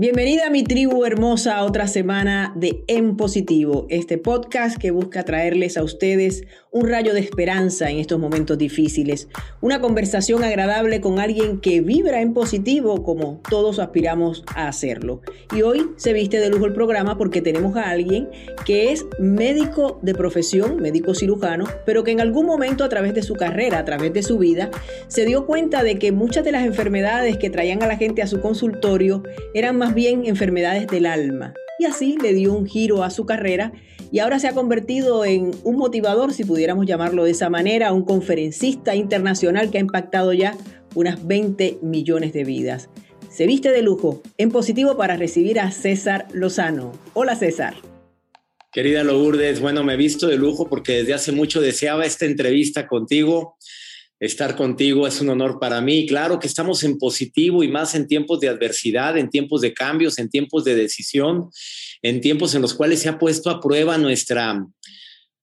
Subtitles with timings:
[0.00, 5.24] Bienvenida a mi tribu hermosa a otra semana de En Positivo, este podcast que busca
[5.24, 9.26] traerles a ustedes un rayo de esperanza en estos momentos difíciles,
[9.60, 15.20] una conversación agradable con alguien que vibra en positivo como todos aspiramos a hacerlo.
[15.52, 18.28] Y hoy se viste de lujo el programa porque tenemos a alguien
[18.64, 23.22] que es médico de profesión, médico cirujano, pero que en algún momento a través de
[23.22, 24.70] su carrera, a través de su vida,
[25.08, 28.28] se dio cuenta de que muchas de las enfermedades que traían a la gente a
[28.28, 29.24] su consultorio
[29.54, 31.54] eran más bien enfermedades del alma.
[31.78, 33.72] Y así le dio un giro a su carrera
[34.10, 38.04] y ahora se ha convertido en un motivador, si pudiéramos llamarlo de esa manera, un
[38.04, 40.56] conferencista internacional que ha impactado ya
[40.94, 42.88] unas 20 millones de vidas.
[43.30, 46.92] Se viste de lujo en positivo para recibir a César Lozano.
[47.14, 47.74] Hola César.
[48.72, 52.86] Querida Lourdes, bueno, me he visto de lujo porque desde hace mucho deseaba esta entrevista
[52.86, 53.56] contigo
[54.20, 56.06] estar contigo es un honor para mí.
[56.06, 60.18] Claro que estamos en positivo y más en tiempos de adversidad, en tiempos de cambios,
[60.18, 61.50] en tiempos de decisión,
[62.02, 64.66] en tiempos en los cuales se ha puesto a prueba nuestra,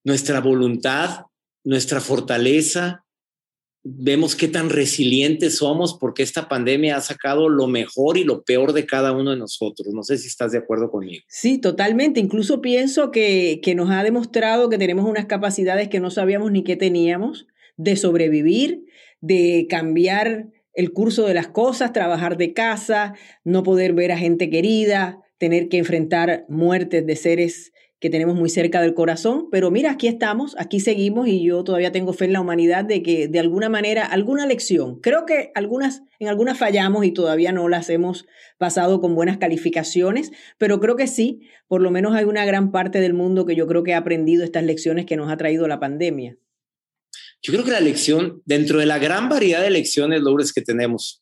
[0.04, 1.22] nuestra voluntad,
[1.64, 3.02] nuestra fortaleza.
[3.88, 8.74] Vemos qué tan resilientes somos porque esta pandemia ha sacado lo mejor y lo peor
[8.74, 9.94] de cada uno de nosotros.
[9.94, 11.24] No sé si estás de acuerdo conmigo.
[11.30, 12.20] Sí, totalmente.
[12.20, 16.64] Incluso pienso que, que nos ha demostrado que tenemos unas capacidades que no sabíamos ni
[16.64, 17.46] que teníamos
[17.78, 18.86] de sobrevivir,
[19.22, 24.50] de cambiar el curso de las cosas, trabajar de casa, no poder ver a gente
[24.50, 29.92] querida, tener que enfrentar muertes de seres que tenemos muy cerca del corazón, pero mira,
[29.92, 33.40] aquí estamos, aquí seguimos y yo todavía tengo fe en la humanidad de que de
[33.40, 38.28] alguna manera, alguna lección, creo que algunas, en algunas fallamos y todavía no las hemos
[38.58, 43.00] pasado con buenas calificaciones, pero creo que sí, por lo menos hay una gran parte
[43.00, 45.80] del mundo que yo creo que ha aprendido estas lecciones que nos ha traído la
[45.80, 46.38] pandemia.
[47.46, 51.22] Yo creo que la elección, dentro de la gran variedad de elecciones, Lourdes, que tenemos,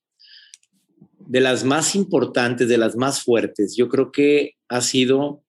[1.19, 5.43] de las más importantes, de las más fuertes, yo creo que ha sido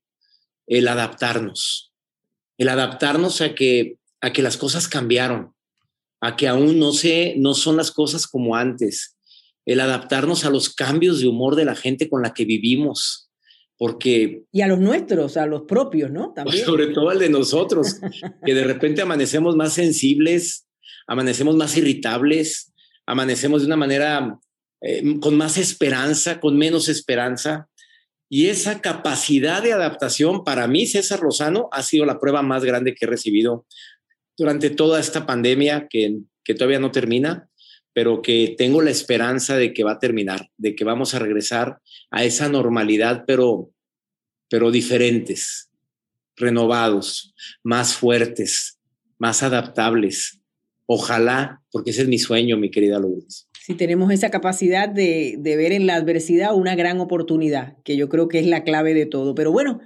[0.67, 1.92] el adaptarnos.
[2.58, 5.55] El adaptarnos a que, a que las cosas cambiaron,
[6.20, 9.17] a que aún no, sé, no son las cosas como antes.
[9.67, 13.23] El adaptarnos a los cambios de humor de la gente con la que vivimos
[13.77, 14.45] porque...
[14.52, 16.33] Y a los nuestros, a los propios, ¿no?
[16.36, 16.64] También.
[16.64, 18.01] Sobre todo al de nosotros,
[18.45, 20.67] que de repente amanecemos más sensibles,
[21.07, 22.73] amanecemos más irritables,
[23.07, 24.39] amanecemos de una manera
[24.80, 27.68] eh, con más esperanza, con menos esperanza.
[28.29, 32.95] Y esa capacidad de adaptación para mí, César Lozano, ha sido la prueba más grande
[32.95, 33.67] que he recibido
[34.36, 37.48] durante toda esta pandemia que, que todavía no termina,
[37.94, 41.78] pero que tengo la esperanza de que va a terminar, de que vamos a regresar
[42.10, 43.70] a esa normalidad, pero,
[44.50, 45.70] pero diferentes,
[46.36, 48.78] renovados, más fuertes,
[49.18, 50.40] más adaptables.
[50.86, 53.48] Ojalá, porque ese es mi sueño, mi querida Lourdes.
[53.62, 58.08] Si tenemos esa capacidad de, de ver en la adversidad una gran oportunidad, que yo
[58.11, 59.34] creo que es la clave de todo.
[59.34, 59.80] Pero bueno,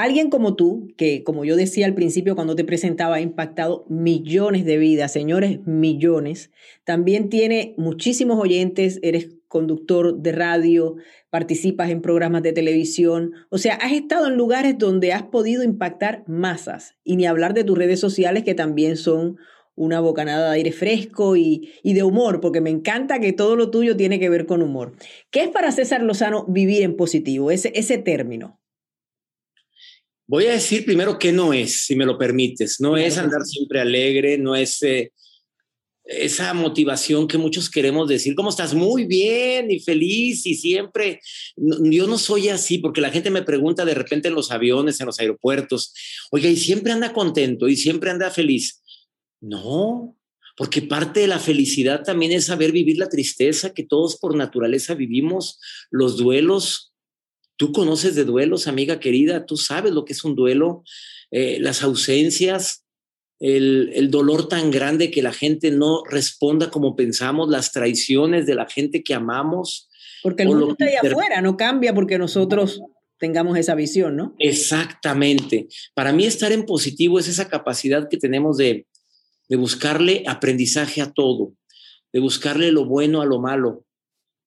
[0.00, 4.64] Alguien como tú, que como yo decía al principio cuando te presentaba, ha impactado millones
[4.64, 6.50] de vidas, señores, millones,
[6.84, 10.96] también tiene muchísimos oyentes, eres conductor de radio,
[11.28, 16.24] participas en programas de televisión, o sea, has estado en lugares donde has podido impactar
[16.26, 19.36] masas, y ni hablar de tus redes sociales que también son
[19.74, 23.98] una bocanada de aire fresco y, de humor, porque me encanta que todo lo tuyo
[23.98, 24.92] tiene que ver con humor.
[25.30, 28.59] ¿Qué es para César Lozano vivir en positivo, ese, ese término?
[30.30, 32.80] Voy a decir primero qué no es, si me lo permites.
[32.80, 35.10] No es andar siempre alegre, no es eh,
[36.04, 38.72] esa motivación que muchos queremos decir, ¿cómo estás?
[38.72, 41.18] Muy bien y feliz y siempre.
[41.56, 45.06] yo no soy así porque la gente me pregunta de repente en los aviones, en
[45.06, 45.92] los aeropuertos,
[46.30, 48.84] oiga, y siempre anda contento y siempre anda feliz.
[49.40, 50.16] No,
[50.56, 54.94] porque parte de la felicidad también es saber vivir la tristeza que todos por naturaleza
[54.94, 55.58] vivimos,
[55.90, 56.89] los duelos,
[57.60, 60.82] Tú conoces de duelos, amiga querida, tú sabes lo que es un duelo,
[61.30, 62.86] eh, las ausencias,
[63.38, 68.66] el, dolor tan grande que la gente no responda como pensamos, las traiciones de la
[68.66, 69.90] gente que amamos.
[70.22, 72.80] Porque el mundo está ahí afuera, no cambia porque nosotros
[73.18, 74.34] tengamos esa visión, ¿no?
[74.38, 75.68] Exactamente.
[75.92, 78.86] Para mí estar en positivo es esa capacidad que tenemos de,
[79.50, 81.52] de buscarle aprendizaje a todo,
[82.10, 83.84] de buscarle lo bueno a lo malo,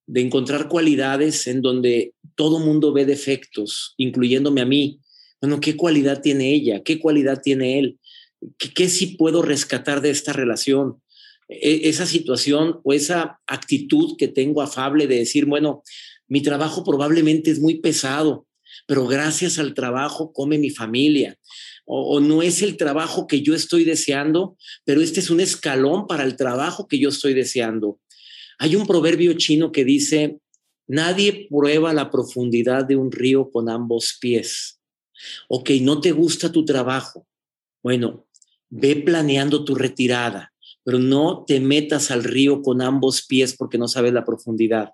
[0.06, 5.00] de encontrar cualidades en donde todo mundo ve defectos, incluyéndome a mí.
[5.42, 6.84] Bueno, ¿qué cualidad tiene ella?
[6.84, 8.00] ¿Qué cualidad tiene él?
[8.58, 11.02] ¿Qué, sí puedo rescatar de esta relación?
[11.48, 15.84] E, esa situación o esa actitud que tengo afable de decir, bueno,
[16.28, 18.48] mi trabajo probablemente es muy pesado,
[18.88, 21.38] pero gracias al trabajo come mi familia.
[21.86, 26.24] o, no es el trabajo que yo estoy deseando, pero este es un escalón para
[26.24, 28.00] el trabajo que yo estoy deseando.
[28.64, 30.40] Hay un proverbio chino que dice,
[30.88, 34.80] Nadie prueba la profundidad de un río con ambos pies.
[35.50, 37.28] Ok, no te gusta tu trabajo.
[37.82, 38.26] Bueno,
[38.70, 40.53] ve planeando tu retirada
[40.84, 44.90] pero no te metas al río con ambos pies porque no sabes la profundidad.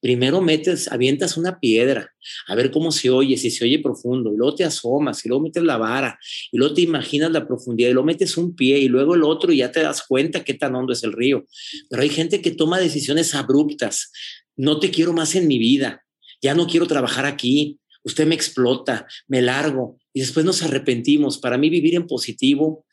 [0.00, 2.12] Primero metes, avientas una piedra,
[2.46, 5.44] a ver cómo se oye, si se oye profundo, y luego te asomas, y luego
[5.44, 6.18] metes la vara,
[6.52, 9.52] y luego te imaginas la profundidad, y luego metes un pie, y luego el otro,
[9.52, 11.44] y ya te das cuenta qué tan hondo es el río.
[11.88, 14.12] Pero hay gente que toma decisiones abruptas.
[14.56, 16.04] No te quiero más en mi vida,
[16.42, 21.38] ya no quiero trabajar aquí, usted me explota, me largo, y después nos arrepentimos.
[21.38, 22.84] Para mí vivir en positivo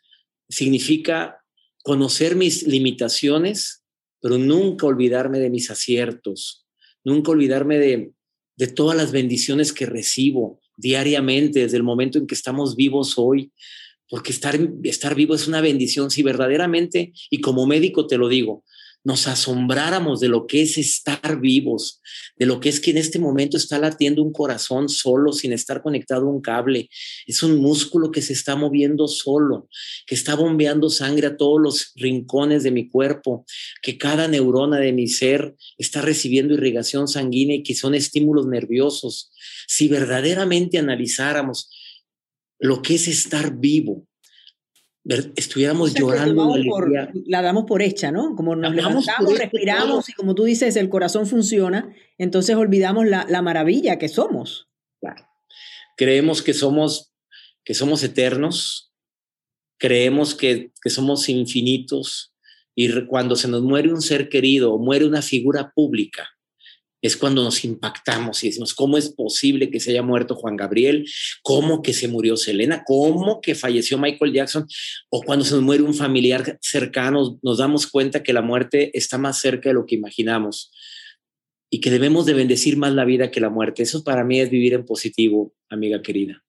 [0.49, 1.37] significa
[1.87, 3.81] conocer mis limitaciones,
[4.21, 6.67] pero nunca olvidarme de mis aciertos,
[7.05, 8.11] nunca olvidarme de,
[8.57, 13.53] de todas las bendiciones que recibo diariamente desde el momento en que estamos vivos hoy,
[14.09, 18.65] porque estar, estar vivo es una bendición, si verdaderamente, y como médico te lo digo,
[19.03, 22.01] nos asombráramos de lo que es estar vivos,
[22.35, 25.81] de lo que es que en este momento está latiendo un corazón solo, sin estar
[25.81, 26.89] conectado a un cable.
[27.25, 29.69] Es un músculo que se está moviendo solo,
[30.05, 33.45] que está bombeando sangre a todos los rincones de mi cuerpo,
[33.81, 39.31] que cada neurona de mi ser está recibiendo irrigación sanguínea y que son estímulos nerviosos.
[39.67, 41.69] Si verdaderamente analizáramos
[42.59, 44.07] lo que es estar vivo,
[45.35, 46.55] estuviéramos llorando.
[47.25, 48.35] la damos por hecha, ¿no?
[48.35, 53.41] Como nos levantamos, respiramos y como tú dices, el corazón funciona, entonces olvidamos la, la
[53.41, 54.69] maravilla que somos.
[54.99, 55.25] Claro.
[55.95, 57.13] Creemos que somos,
[57.63, 58.93] que somos eternos,
[59.77, 62.33] creemos que, que somos infinitos
[62.75, 66.29] y cuando se nos muere un ser querido o muere una figura pública,
[67.01, 71.05] es cuando nos impactamos y decimos, ¿cómo es posible que se haya muerto Juan Gabriel?
[71.43, 72.83] ¿Cómo que se murió Selena?
[72.85, 74.67] ¿Cómo que falleció Michael Jackson?
[75.09, 79.39] O cuando se muere un familiar cercano, nos damos cuenta que la muerte está más
[79.39, 80.71] cerca de lo que imaginamos
[81.69, 83.83] y que debemos de bendecir más la vida que la muerte.
[83.83, 86.43] Eso para mí es vivir en positivo, amiga querida.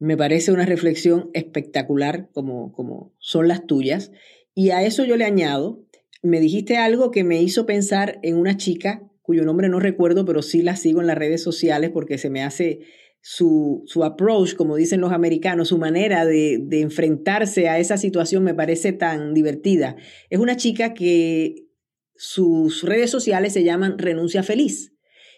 [0.00, 4.10] Me parece una reflexión espectacular como, como son las tuyas.
[4.54, 5.86] Y a eso yo le añado,
[6.22, 10.42] me dijiste algo que me hizo pensar en una chica cuyo nombre no recuerdo, pero
[10.42, 12.80] sí la sigo en las redes sociales porque se me hace
[13.22, 18.44] su, su approach, como dicen los americanos, su manera de, de enfrentarse a esa situación
[18.44, 19.96] me parece tan divertida.
[20.28, 21.66] Es una chica que
[22.14, 24.92] sus redes sociales se llaman Renuncia Feliz.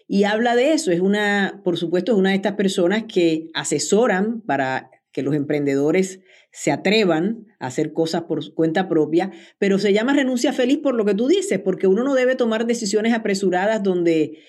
[0.09, 4.41] Y habla de eso, es una, por supuesto, es una de estas personas que asesoran
[4.41, 6.19] para que los emprendedores
[6.55, 9.29] se atrevan a hacer cosas por cuenta propia,
[9.59, 12.65] pero se llama renuncia feliz por lo que tú dices, porque uno no debe tomar
[12.65, 14.39] decisiones apresuradas donde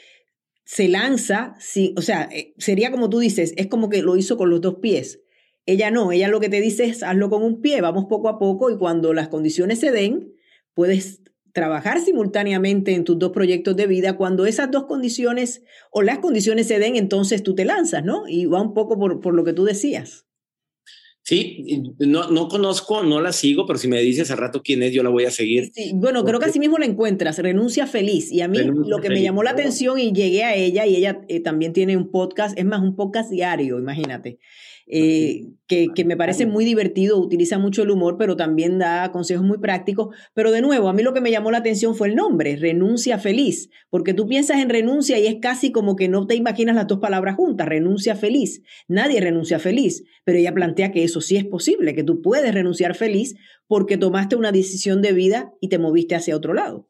[0.64, 1.56] se lanza,
[1.96, 4.76] o sea, eh, sería como tú dices, es como que lo hizo con los dos
[4.76, 5.20] pies.
[5.66, 8.38] Ella no, ella lo que te dice es hazlo con un pie, vamos poco a
[8.38, 10.32] poco y cuando las condiciones se den,
[10.74, 11.22] puedes
[11.52, 14.16] trabajar simultáneamente en tus dos proyectos de vida.
[14.16, 18.28] Cuando esas dos condiciones o las condiciones se den, entonces tú te lanzas, ¿no?
[18.28, 20.25] Y va un poco por, por lo que tú decías.
[21.26, 24.92] Sí, no, no conozco, no la sigo, pero si me dices al rato quién es,
[24.92, 25.72] yo la voy a seguir.
[25.74, 28.30] Sí, bueno, creo que así mismo la encuentras, Renuncia Feliz.
[28.30, 31.22] Y a mí lo que me llamó la atención y llegué a ella, y ella
[31.26, 34.38] eh, también tiene un podcast, es más, un podcast diario, imagínate.
[34.88, 39.44] Eh, que, que, me parece muy divertido, utiliza mucho el humor, pero también da consejos
[39.44, 40.14] muy prácticos.
[40.32, 43.18] Pero de nuevo, a mí lo que me llamó la atención fue el nombre, renuncia
[43.18, 46.86] feliz, porque tú piensas en renuncia y es casi como que no te imaginas las
[46.86, 48.62] dos palabras juntas, renuncia feliz.
[48.86, 52.94] Nadie renuncia feliz, pero ella plantea que eso sí es posible, que tú puedes renunciar
[52.94, 53.34] feliz
[53.66, 56.88] porque tomaste una decisión de vida y te moviste hacia otro lado.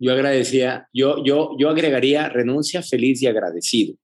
[0.00, 3.96] Yo agradecía, yo, yo, yo agregaría renuncia feliz y agradecido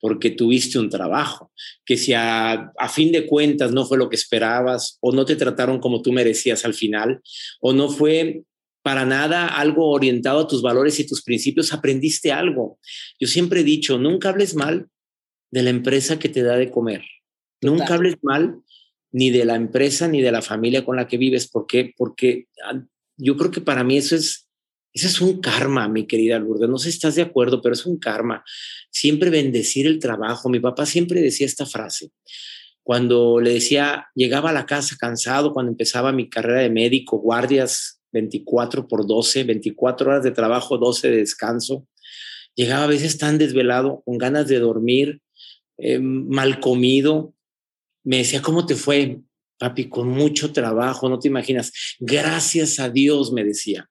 [0.00, 1.52] porque tuviste un trabajo,
[1.84, 5.78] que si a, fin de cuentas no fue lo que esperabas o no te trataron
[5.78, 7.20] como tú merecías al final
[7.60, 8.42] o no fue
[8.82, 12.78] para nada algo orientado a tus valores y tus principios, aprendiste algo.
[13.20, 14.88] Yo siempre he dicho, nunca hables mal
[15.50, 17.02] de la empresa que te da de comer.
[17.60, 18.62] Nunca hables mal
[19.12, 21.48] ni de la empresa ni de la familia con la que vives.
[21.48, 21.92] ¿Por qué?
[21.96, 22.82] Porque ah,
[23.16, 24.50] yo creo que para mí eso es
[24.92, 26.68] ese es un karma, mi querida Lourdes.
[26.68, 28.44] No sé si estás de acuerdo, pero es un karma.
[28.90, 30.48] Siempre bendecir el trabajo.
[30.48, 32.10] Mi papá siempre decía esta frase.
[32.82, 38.00] Cuando le decía, llegaba a la casa cansado, cuando empezaba mi carrera de médico, guardias
[38.12, 41.86] 24 por 12, 24 horas de trabajo, 12 de descanso.
[42.56, 45.20] Llegaba a veces tan desvelado, con ganas de dormir,
[45.78, 47.32] eh, mal comido.
[48.04, 49.20] Me decía, ¿cómo te fue?
[49.58, 51.72] Papi, con mucho trabajo, no te imaginas.
[51.98, 53.88] Gracias a Dios, me decía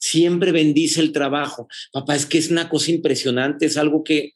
[0.00, 1.68] siempre bendice el trabajo.
[1.92, 4.32] Papá, es que es una cosa impresionante, es algo que,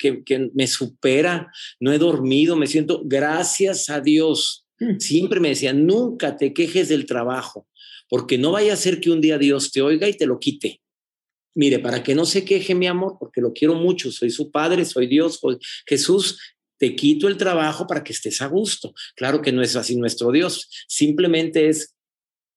[0.52, 1.50] me supera,
[1.80, 4.66] no he dormido, me siento, gracias a Dios.
[4.78, 4.98] Mm.
[4.98, 7.66] Siempre me decía, nunca te quejes del trabajo,
[8.08, 10.80] porque no vaya a ser que un día Dios te oiga y te lo quite.
[11.56, 14.84] mire, para que no se queje mi amor, porque lo quiero mucho, soy su padre,
[14.84, 16.38] soy Dios, soy Jesús,
[16.78, 18.94] te quito el trabajo para que estés a gusto.
[19.16, 21.94] Claro que no es así nuestro Dios, simplemente es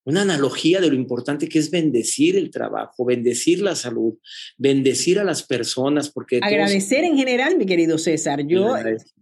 [0.07, 4.13] una analogía de lo importante que es bendecir el trabajo, bendecir la salud,
[4.57, 6.39] bendecir a las personas, porque...
[6.41, 8.47] Agradecer en general, mi querido César.
[8.47, 8.73] Yo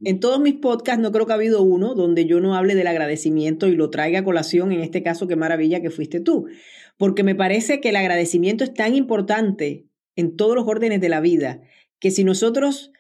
[0.04, 2.86] en todos mis podcasts no creo que ha habido uno donde yo no hable del
[2.86, 6.46] agradecimiento y lo traiga a colación, en este caso, qué maravilla que fuiste tú,
[6.98, 11.20] porque me parece que el agradecimiento es tan importante en todos los órdenes de la
[11.20, 11.62] vida,
[11.98, 12.92] que si nosotros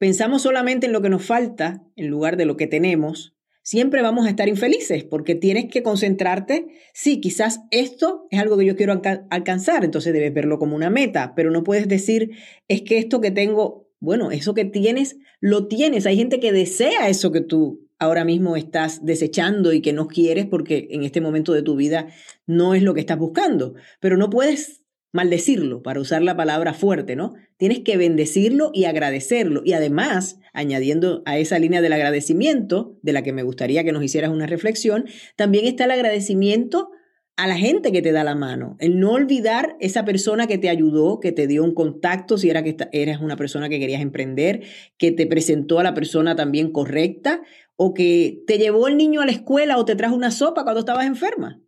[0.00, 4.26] pensamos solamente en lo que nos falta en lugar de lo que tenemos, siempre vamos
[4.26, 6.68] a estar infelices porque tienes que concentrarte.
[6.94, 8.98] Sí, quizás esto es algo que yo quiero
[9.30, 12.30] alcanzar, entonces debes verlo como una meta, pero no puedes decir,
[12.66, 16.06] es que esto que tengo, bueno, eso que tienes, lo tienes.
[16.06, 20.46] Hay gente que desea eso que tú ahora mismo estás desechando y que no quieres
[20.46, 22.08] porque en este momento de tu vida
[22.46, 24.80] no es lo que estás buscando, pero no puedes
[25.12, 27.34] maldecirlo, para usar la palabra fuerte, ¿no?
[27.56, 29.62] Tienes que bendecirlo y agradecerlo.
[29.64, 34.04] Y además, añadiendo a esa línea del agradecimiento, de la que me gustaría que nos
[34.04, 36.90] hicieras una reflexión, también está el agradecimiento
[37.36, 40.68] a la gente que te da la mano, el no olvidar esa persona que te
[40.68, 44.64] ayudó, que te dio un contacto, si era que eres una persona que querías emprender,
[44.98, 47.40] que te presentó a la persona también correcta,
[47.76, 50.80] o que te llevó el niño a la escuela o te trajo una sopa cuando
[50.80, 51.62] estabas enferma.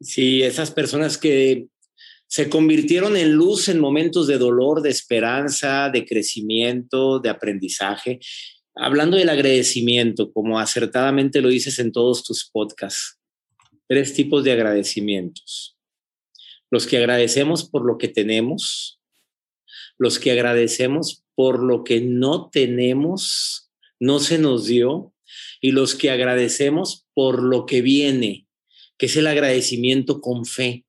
[0.00, 1.68] Sí, esas personas que
[2.28, 8.18] se convirtieron en luz en momentos de dolor, de esperanza, de crecimiento, de aprendizaje.
[8.74, 13.18] Hablando del agradecimiento, como acertadamente lo dices en todos tus podcasts,
[13.88, 15.76] tres tipos de agradecimientos.
[16.70, 19.00] Los que agradecemos por lo que tenemos,
[19.98, 25.14] los que agradecemos por lo que no tenemos, no se nos dio,
[25.60, 28.46] y los que agradecemos por lo que viene,
[28.98, 30.85] que es el agradecimiento con fe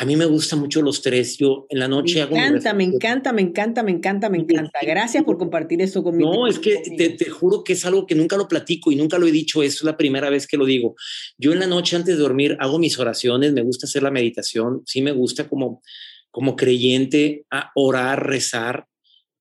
[0.00, 1.36] a mí me gustan mucho los tres.
[1.38, 2.36] Yo en la noche me hago.
[2.36, 4.78] Encanta, me encanta, me encanta, me encanta, me encanta.
[4.82, 6.32] Gracias por compartir eso conmigo.
[6.32, 9.18] No, es que te, te, juro que es algo que nunca lo platico y nunca
[9.18, 9.60] lo he dicho.
[9.60, 10.94] Es la primera vez que lo digo.
[11.36, 14.82] Yo en la noche antes de dormir hago mis oraciones, me gusta hacer la meditación.
[14.86, 15.82] Sí, me gusta como,
[16.30, 18.86] como creyente a orar, rezar.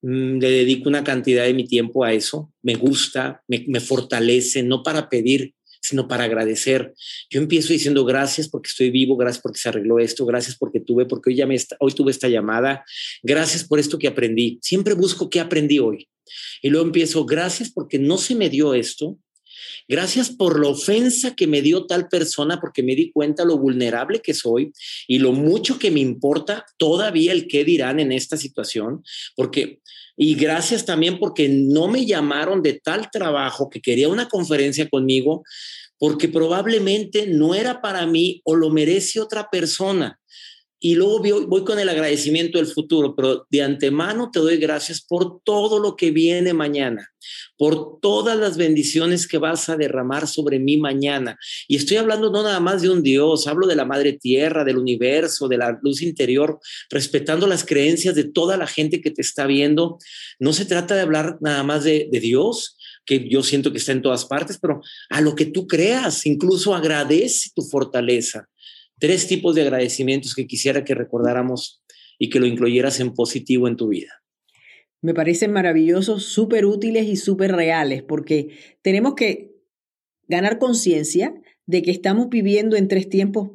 [0.02, 2.52] Mm, le dedico una cantidad de mi tiempo a eso.
[2.64, 5.54] Me gusta, me, me fortalece, no para pedir,
[5.88, 6.94] sino para agradecer.
[7.30, 11.06] Yo empiezo diciendo gracias porque estoy vivo, gracias porque se arregló esto, gracias porque tuve,
[11.06, 11.48] porque hoy, ya
[11.80, 12.84] hoy tuve esta llamada,
[13.24, 14.60] gracias por esto que aprendí.
[14.62, 16.08] Siempre busco qué aprendí hoy.
[16.62, 19.18] Y luego empiezo, gracias porque no se me dio esto,
[19.90, 24.22] Gracias por la ofensa que me dio tal persona porque me di cuenta lo vulnerable
[24.22, 24.74] que soy
[25.08, 29.04] y lo mucho que me importa todavía el qué dirán en esta situación,
[29.36, 29.80] porque
[30.18, 35.44] y gracias también porque no me llamaron de tal trabajo que quería una conferencia conmigo
[36.00, 40.20] porque probablemente no era para mí o lo merece otra persona.
[40.80, 45.42] Y luego voy, con el agradecimiento del futuro, pero de antemano te doy gracias por
[45.44, 47.12] todo lo que viene mañana,
[47.58, 51.40] por todas las bendiciones que vas a derramar sobre mí mañana.
[51.68, 54.78] Y estoy hablando no nada más de un Dios, hablo de la Madre Tierra, del
[54.78, 56.60] universo, de la luz interior,
[56.92, 59.98] respetando las creencias de toda la gente que te está viendo.
[60.38, 63.94] No se trata de hablar nada más de, de Dios, que yo siento que está
[63.94, 68.48] en todas partes, pero a lo que tú creas, incluso agradece tu fortaleza
[69.00, 71.84] tres tipos de agradecimientos que quisiera que recordáramos
[72.20, 74.24] y que lo incluyeras en positivo en tu vida.
[75.02, 79.56] Me parecen maravillosos, súper útiles y súper reales, porque tenemos que
[80.28, 81.36] ganar conciencia
[81.66, 83.52] de que estamos viviendo en tres tiempos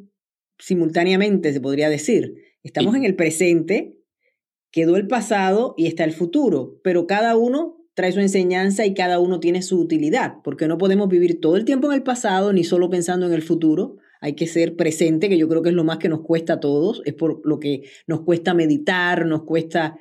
[0.58, 2.36] simultáneamente, se podría decir.
[2.62, 3.98] Estamos en el presente,
[4.70, 9.18] quedó el pasado y está el futuro, pero cada uno trae su enseñanza y cada
[9.18, 12.62] uno tiene su utilidad, porque no podemos vivir todo el tiempo en el pasado ni
[12.62, 15.82] solo pensando en el futuro, hay que ser presente, que yo creo que es lo
[15.82, 19.98] más que nos cuesta a todos, es por lo que nos cuesta meditar, nos cuesta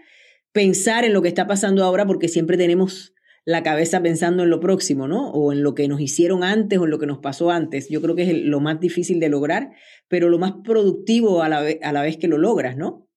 [0.51, 4.59] pensar en lo que está pasando ahora, porque siempre tenemos la cabeza pensando en lo
[4.59, 5.31] próximo, ¿no?
[5.31, 7.89] O en lo que nos hicieron antes o en lo que nos pasó antes.
[7.89, 9.71] Yo creo que es lo más difícil de lograr,
[10.07, 11.61] pero lo más productivo a la,
[12.03, 13.09] vez que lo logras, ¿no?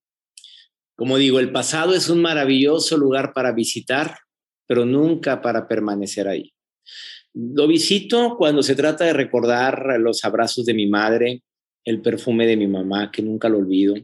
[0.96, 4.16] Como digo, el pasado es un maravilloso lugar para visitar,
[4.66, 6.54] pero nunca para permanecer ahí.
[7.34, 11.42] Lo visito cuando se trata de recordar los abrazos de mi madre,
[11.84, 13.96] el perfume de mi mamá, que nunca lo olvido.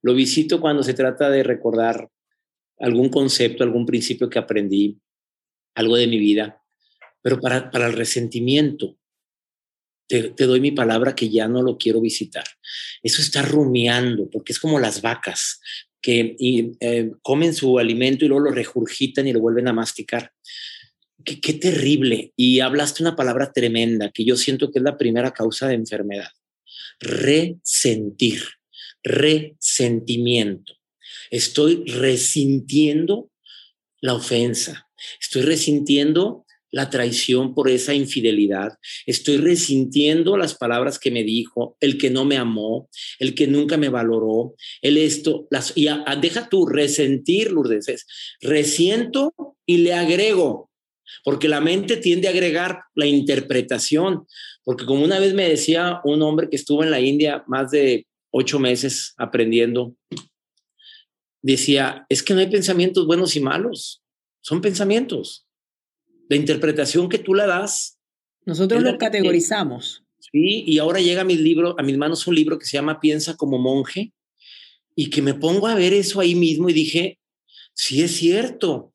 [0.00, 2.08] Lo visito cuando se trata de recordar
[2.78, 5.00] algún concepto, algún principio que aprendí,
[5.74, 6.62] algo de mi vida.
[7.20, 8.96] Pero para, el resentimiento,
[10.06, 12.44] te, doy mi palabra que ya no lo quiero visitar.
[13.02, 15.60] Eso está rumiando, porque es como las vacas
[16.00, 20.32] que eh, comen su alimento y luego lo regurgitan y lo vuelven a masticar
[21.24, 22.32] qué, terrible.
[22.36, 26.30] Y hablaste una palabra tremenda que yo siento que es la primera causa de enfermedad.
[27.00, 28.42] Resentir.
[29.04, 30.74] resentimiento.
[31.30, 33.30] Estoy resintiendo
[34.00, 34.88] la ofensa.
[35.20, 38.78] Estoy resintiendo la traición por esa infidelidad.
[39.06, 42.88] Estoy resintiendo las palabras que me dijo, el que no me amó,
[43.18, 45.88] el que nunca me valoró, el esto, las, y
[46.20, 48.06] deja tú resentir, Lourdes,
[48.40, 49.34] resiento
[49.66, 50.71] y le agrego,
[51.24, 54.26] porque la mente tiende a agregar la interpretación,
[54.64, 58.06] porque como una vez me decía un hombre que estuvo en la India más de
[58.30, 59.94] ocho meses aprendiendo,
[61.42, 64.02] decía, es que no hay pensamientos buenos y malos,
[64.40, 65.46] son pensamientos
[66.32, 67.98] la interpretación que tú la das.
[68.46, 70.02] Nosotros los categorizamos.
[70.18, 73.00] Sí, y ahora llega a mis libros, a mis manos un libro que se llama
[73.00, 74.14] Piensa como monje
[74.94, 77.18] y que me pongo a ver eso ahí mismo y dije,
[77.74, 78.91] sí es cierto,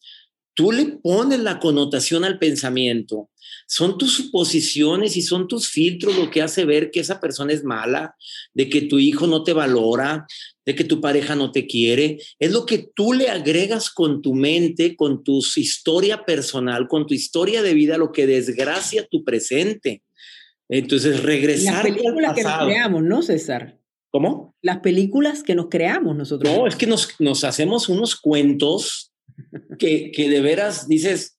[0.57, 3.29] tú le pones la connotación al pensamiento,
[3.67, 7.63] son tus suposiciones y son tus filtros lo que hace ver que esa persona es
[7.63, 8.15] mala,
[8.55, 10.25] de que tu hijo no te valora,
[10.65, 12.17] de que tu pareja no te quiere.
[12.39, 17.13] Es lo que tú le agregas con tu mente, con tu historia personal, con tu
[17.13, 20.01] historia de vida, lo que desgracia tu presente.
[20.69, 21.83] Entonces, regresar.
[21.83, 23.77] Las películas que nos creamos, ¿no, César?
[24.09, 24.55] ¿Cómo?
[24.63, 26.51] Las películas que nos creamos nosotros.
[26.51, 29.06] No, es que nos, nos hacemos unos cuentos
[29.79, 31.37] que, que de veras dices,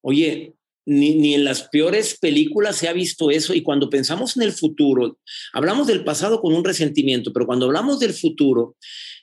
[0.00, 0.54] oye,
[0.86, 3.54] ni, ni, en las peores películas se ha visto eso.
[3.54, 5.18] Y cuando pensamos en el futuro,
[5.52, 8.76] hablamos del pasado con un resentimiento, pero cuando hablamos del futuro,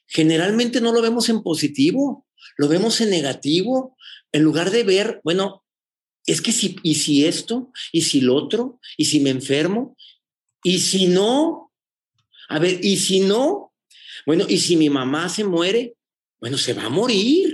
[0.07, 2.25] generalmente no lo vemos en positivo,
[2.57, 3.95] lo vemos en negativo,
[4.31, 5.63] en lugar de ver, bueno,
[6.25, 9.95] es que si, y si esto, y si lo otro, y si me enfermo,
[10.63, 11.71] y si no,
[12.49, 13.73] a ver, y si no,
[14.25, 15.95] bueno, y si mi mamá se muere,
[16.39, 17.50] bueno, se va a morir.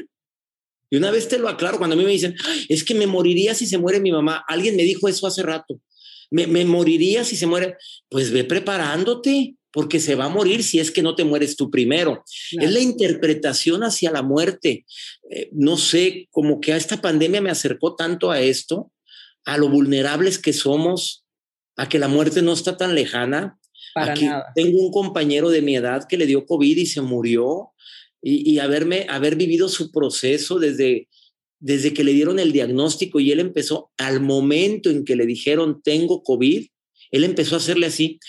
[0.89, 2.35] Y una vez te lo aclaro, cuando a mí me dicen,
[2.69, 4.43] es que me moriría si se muere mi mamá.
[4.47, 5.81] Alguien me dijo eso hace rato.
[6.29, 7.75] Me, me moriría si se muere.
[8.09, 11.69] Pues ve preparándote, porque se va a morir si es que no te mueres tú
[11.69, 12.23] primero.
[12.51, 14.85] Es la interpretación hacia la muerte.
[15.29, 18.91] Eh, no sé, como que a esta pandemia me acercó tanto a esto,
[19.45, 21.25] a lo vulnerables que somos,
[21.75, 23.59] a que la muerte no está tan lejana.
[23.93, 24.45] Para nada.
[24.55, 27.71] Tengo un compañero de mi edad que le dio COVID y se murió
[28.21, 31.07] y, haberme, haber vivido su proceso desde,
[31.59, 35.81] desde que le dieron el diagnóstico y él empezó, al momento en que le dijeron
[35.81, 36.67] tengo COVID,
[37.11, 38.19] él empezó a hacerle así,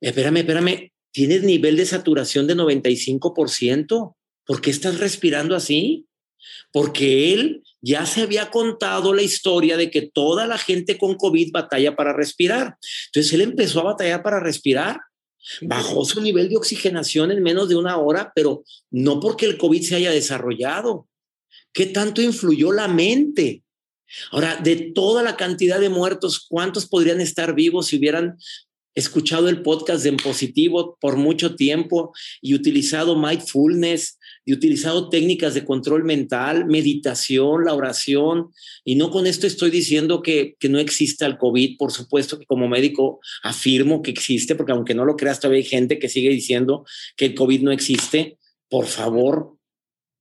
[0.00, 6.06] espérame, espérame, tienes nivel de saturación de 95%, ¿por qué estás respirando así?
[6.72, 11.52] Porque él ya se había contado la historia de que toda la gente con COVID
[11.52, 12.76] batalla para respirar.
[13.06, 15.00] Entonces él empezó a batallar para respirar
[15.62, 19.82] Bajó su nivel de oxigenación en menos de una hora, pero no porque el COVID
[19.82, 21.08] se haya desarrollado.
[21.72, 23.62] ¿Qué tanto influyó la mente?
[24.30, 28.36] Ahora, de toda la cantidad de muertos, ¿cuántos podrían estar vivos si hubieran
[28.94, 35.64] escuchado el podcast En Positivo por mucho tiempo y utilizado mindfulness, y utilizado técnicas de
[35.64, 38.52] control mental, meditación, la oración,
[38.84, 42.46] y no con esto estoy diciendo que, que no exista el COVID, por supuesto que
[42.46, 46.30] como médico afirmo que existe, porque aunque no lo creas, todavía hay gente que sigue
[46.30, 49.56] diciendo que el COVID no existe, por favor,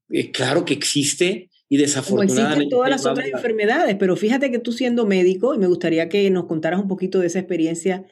[0.09, 2.71] eh, claro que existe, y desafortunadamente.
[2.71, 6.45] todas las otras enfermedades, pero fíjate que tú siendo médico, y me gustaría que nos
[6.45, 8.05] contaras un poquito de esa experiencia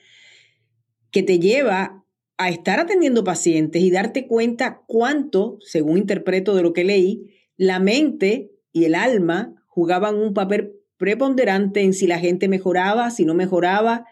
[1.09, 2.02] que te lleva
[2.43, 7.79] a estar atendiendo pacientes y darte cuenta cuánto, según interpreto de lo que leí, la
[7.79, 13.33] mente y el alma jugaban un papel preponderante en si la gente mejoraba, si no
[13.33, 14.05] mejoraba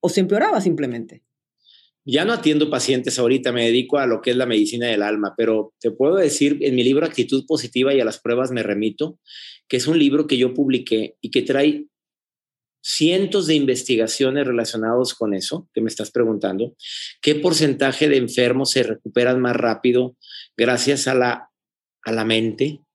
[0.00, 1.22] o se empeoraba simplemente.
[2.04, 5.34] Ya no atiendo pacientes ahorita, me dedico a lo que es la medicina del alma,
[5.36, 9.18] pero te puedo decir, en mi libro Actitud Positiva y a las pruebas me remito,
[9.66, 11.88] que es un libro que yo publiqué y que trae
[12.88, 16.76] cientos de investigaciones relacionadas con eso que me estás preguntando.
[17.20, 20.16] ¿Qué porcentaje de enfermos se recuperan más rápido
[20.56, 21.50] gracias a la,
[22.04, 22.85] a la mente?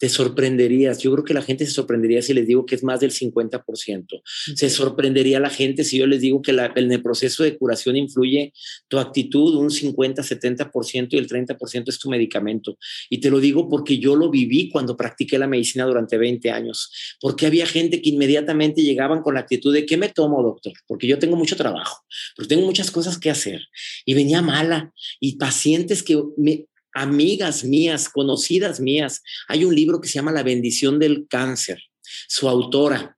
[0.00, 0.98] Te sorprenderías.
[0.98, 4.22] Yo creo que la gente se sorprendería si les digo que es más del 50%.
[4.56, 8.54] Se sorprendería la gente si yo les digo que en el proceso de curación influye
[8.88, 12.78] tu actitud un 50, 70% y el 30% es tu medicamento.
[13.10, 16.90] Y te lo digo porque yo lo viví cuando practiqué la medicina durante 20 años.
[17.20, 20.72] Porque había gente que inmediatamente llegaban con la actitud de ¿qué me tomo, doctor?
[20.86, 22.06] Porque yo tengo mucho trabajo,
[22.38, 23.60] pero tengo muchas cosas que hacer.
[24.06, 24.94] Y venía mala.
[25.20, 29.22] Y pacientes que me, amigas mías, conocidas mías.
[29.48, 31.82] Hay un libro que se llama La bendición del cáncer.
[32.28, 33.16] Su autora,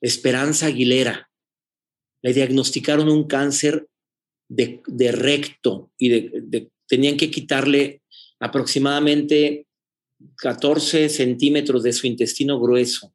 [0.00, 1.30] Esperanza Aguilera,
[2.22, 3.88] le diagnosticaron un cáncer
[4.48, 6.30] de, recto y
[6.86, 8.02] tenían que quitarle
[8.40, 9.66] aproximadamente
[10.36, 13.14] 14 centímetros de su intestino grueso.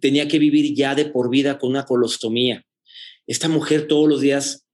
[0.00, 2.64] Tenía que vivir ya de por vida con una colostomía.
[3.26, 4.66] Esta mujer todos los días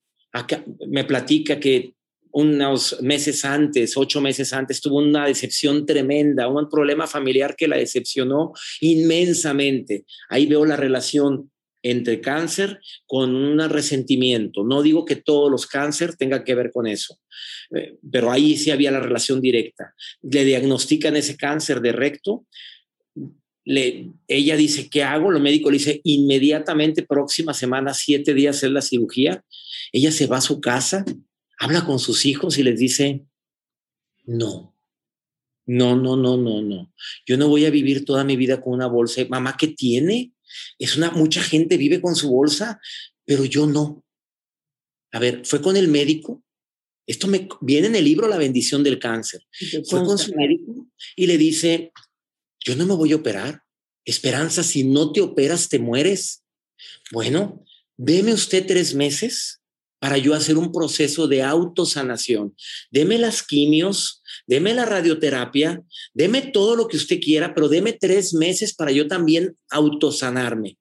[0.86, 1.94] me platica que
[2.36, 7.78] unos meses antes, ocho meses antes, tuvo una decepción tremenda, un problema familiar que la
[7.78, 10.04] decepcionó inmensamente.
[10.28, 11.50] Ahí veo la relación
[11.82, 14.64] entre cáncer con un resentimiento.
[14.64, 17.18] No digo que todos los cánceres tengan que ver con eso,
[17.74, 19.94] eh, pero ahí sí había la relación directa.
[20.20, 22.44] Le diagnostican ese cáncer de recto.
[23.64, 25.30] Le, ella dice, ¿qué hago?
[25.30, 29.42] Lo médico le dice, inmediatamente, próxima semana, siete días es la cirugía.
[29.90, 31.02] Ella se va a su casa,
[31.58, 33.26] habla con sus hijos y les dice,
[34.24, 34.76] no,
[35.66, 36.92] no, no, no, no, no.
[37.26, 39.22] Yo no voy a vivir toda mi vida con una bolsa.
[39.28, 40.32] Mamá, ¿qué tiene?
[40.78, 42.80] Es una, mucha gente vive con su bolsa,
[43.24, 44.04] pero yo no.
[45.12, 46.42] A ver, fue con el médico.
[47.06, 49.46] Esto me viene en el libro La bendición del cáncer.
[49.88, 51.92] Fue con su médico y le dice,
[52.60, 53.62] yo no me voy a operar.
[54.04, 56.44] Esperanza, si no te operas, te mueres.
[57.12, 57.64] Bueno,
[57.96, 59.62] deme usted tres meses
[59.98, 62.54] para yo hacer un proceso de autosanación.
[62.90, 65.82] Deme las quimios, deme la radioterapia,
[66.14, 70.78] deme todo lo que usted quiera, pero deme tres meses para yo también autosanarme.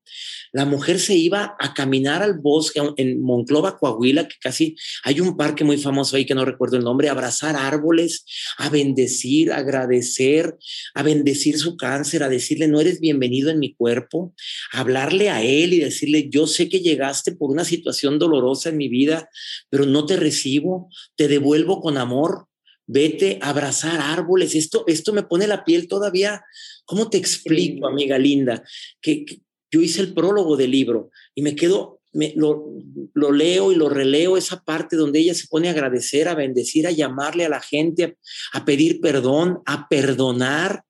[0.56, 5.36] La mujer se iba a caminar al bosque en Monclova, Coahuila, que casi hay un
[5.36, 8.24] parque muy famoso ahí que no recuerdo el nombre, a abrazar árboles,
[8.58, 10.56] a bendecir, a agradecer,
[10.94, 14.34] a bendecir su cáncer, a decirle, no eres bienvenido en mi cuerpo,
[14.72, 18.78] a hablarle a él y decirle, yo sé que llegaste por una situación dolorosa en
[18.78, 19.30] mi vida,
[19.70, 22.48] pero no te recibo, te devuelvo con amor,
[22.88, 24.56] vete a abrazar árboles.
[24.56, 26.44] Esto, esto me pone la piel todavía.
[26.86, 28.64] ¿Cómo te explico, amiga linda?
[29.02, 29.26] Que,
[29.72, 32.72] yo hice el prólogo del libro y me quedo, me, lo,
[33.14, 36.92] leo y lo releo, esa parte donde ella se pone a agradecer, a bendecir, a
[36.92, 38.18] llamarle a la gente,
[38.54, 40.86] a, pedir perdón, a perdonar.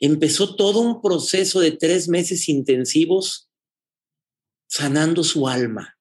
[0.00, 3.48] Empezó todo un proceso de tres meses intensivos
[4.66, 5.96] sanando su alma.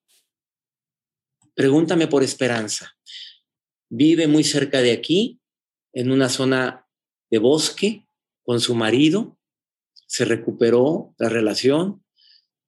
[1.53, 2.97] Pregúntame por esperanza.
[3.89, 5.39] Vive muy cerca de aquí,
[5.93, 6.88] en una zona
[7.30, 8.08] de bosque,
[8.43, 9.38] con su marido.
[10.08, 12.06] Se recuperó la relación,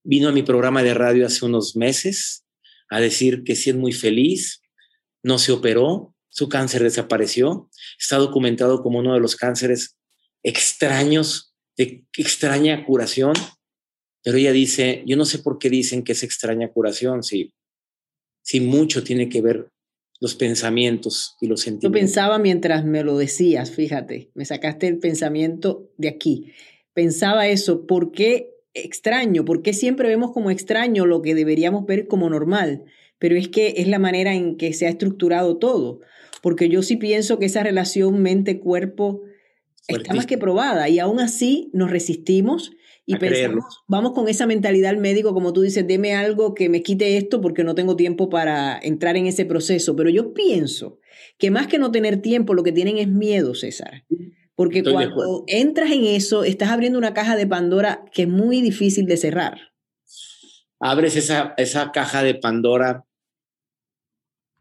[0.10, 2.46] Vino a mi programa de radio hace unos meses
[2.90, 4.62] a decir que sí es muy feliz,
[5.22, 9.98] no se operó, su cáncer desapareció, está documentado como uno de los cánceres
[10.44, 13.34] extraños, de extraña curación,
[14.24, 17.54] pero ella dice, yo no sé por qué dicen que es extraña curación, si,
[18.42, 19.72] si mucho tiene que ver
[20.20, 21.90] los pensamientos y los sentimientos.
[21.90, 26.52] Yo pensaba mientras me lo decías, fíjate, me sacaste el pensamiento de aquí.
[26.94, 32.30] Pensaba eso, ¿por qué extraño, porque siempre vemos como extraño lo que deberíamos ver como
[32.30, 32.86] normal,
[33.20, 36.02] pero es que es la manera en que se ha estructurado todo,
[36.42, 39.24] porque yo sí pienso que esa relación mente-cuerpo
[39.88, 42.72] está más que probada y aún así nos resistimos
[43.10, 46.84] y pensamos, vamos con esa mentalidad al médico, como tú dices, deme algo que me
[46.84, 51.00] quite esto porque no tengo tiempo para entrar en ese proceso, pero yo pienso
[51.38, 54.04] que más que no tener tiempo, lo que tienen es miedo, César.
[54.56, 59.06] Porque cuando entras en eso, estás abriendo una caja de Pandora que es muy difícil
[59.06, 59.58] de cerrar.
[60.80, 63.06] Abres esa, esa caja de Pandora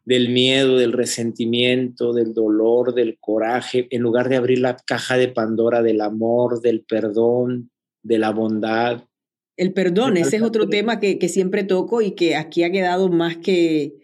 [0.04, 5.28] del miedo, del resentimiento, del dolor, del coraje, en lugar de abrir la caja de
[5.28, 7.72] Pandora del amor, del perdón,
[8.07, 9.05] de la bondad.
[9.57, 13.09] El perdón, ese es otro tema que, que siempre toco y que aquí ha quedado
[13.09, 13.95] más que...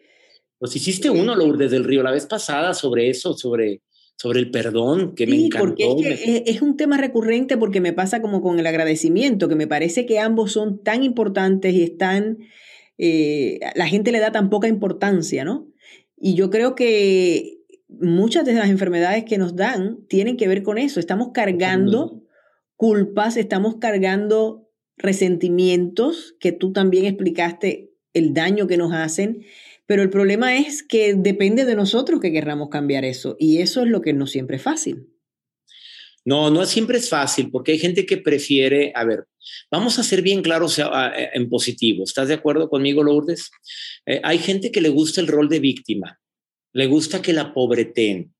[0.58, 3.82] Pues hiciste uno, Lourdes del Río, la vez pasada sobre eso, sobre
[4.22, 5.66] sobre el perdón, que me encantó.
[5.66, 10.06] Porque es, un tema recurrente porque me pasa como con el agradecimiento, que me parece
[10.06, 12.38] que ambos son tan importantes y están,
[12.98, 15.66] eh, la gente le da tan poca importancia, ¿no?
[16.16, 20.78] Y yo creo que muchas de las enfermedades que nos dan tienen que ver con
[20.78, 21.00] eso.
[21.00, 22.21] Estamos cargando
[22.82, 29.44] culpas, estamos cargando resentimientos que tú también explicaste el daño que nos hacen
[29.92, 33.88] pero el problema es que depende de nosotros que querramos cambiar eso y eso es
[33.88, 35.08] lo que no siempre es fácil.
[36.24, 39.26] No, no siempre es fácil porque hay gente que prefiere, a ver,
[39.70, 40.84] vamos a ser bien claros eh,
[41.34, 42.04] en positivo.
[42.04, 43.50] ¿Estás de acuerdo conmigo, Lourdes?
[44.06, 46.20] Eh, hay gente que le gusta el rol de víctima,
[46.72, 48.34] le gusta que la pobreten,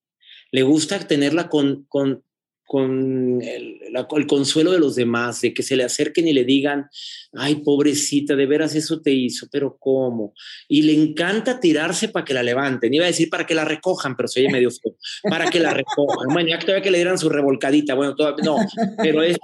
[0.53, 2.25] le gusta tenerla con, con,
[2.65, 6.89] con el, el, consuelo de los demás, de que se le acerquen y le digan,
[7.35, 10.35] ay, pobrecita, de veras eso te hizo, pero ¿cómo?
[10.69, 12.95] Y le encanta tirarse para que la levanten.
[12.95, 14.97] Iba a decir para que la recojan, pero soy medio feo.
[15.23, 16.29] Para que la recojan.
[16.33, 17.95] Bueno, ya todavía que le dieran su revolcadita.
[17.95, 18.57] Bueno, todavía, no,
[18.99, 19.37] pero es,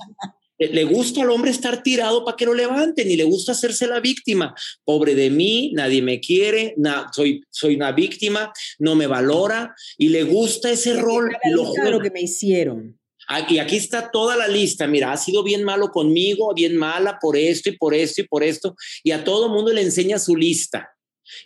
[0.58, 4.00] le gusta al hombre estar tirado para que lo levanten y le gusta hacerse la
[4.00, 4.54] víctima.
[4.84, 6.74] Pobre de mí, nadie me quiere,
[7.12, 11.30] soy, soy una víctima, no me valora y le gusta ese rol.
[11.52, 12.97] Lo, lo que me hicieron.
[13.28, 14.86] Aquí, aquí está toda la lista.
[14.86, 18.42] Mira, ha sido bien malo conmigo, bien mala por esto y por esto y por
[18.42, 18.74] esto.
[19.04, 20.88] Y a todo mundo le enseña su lista.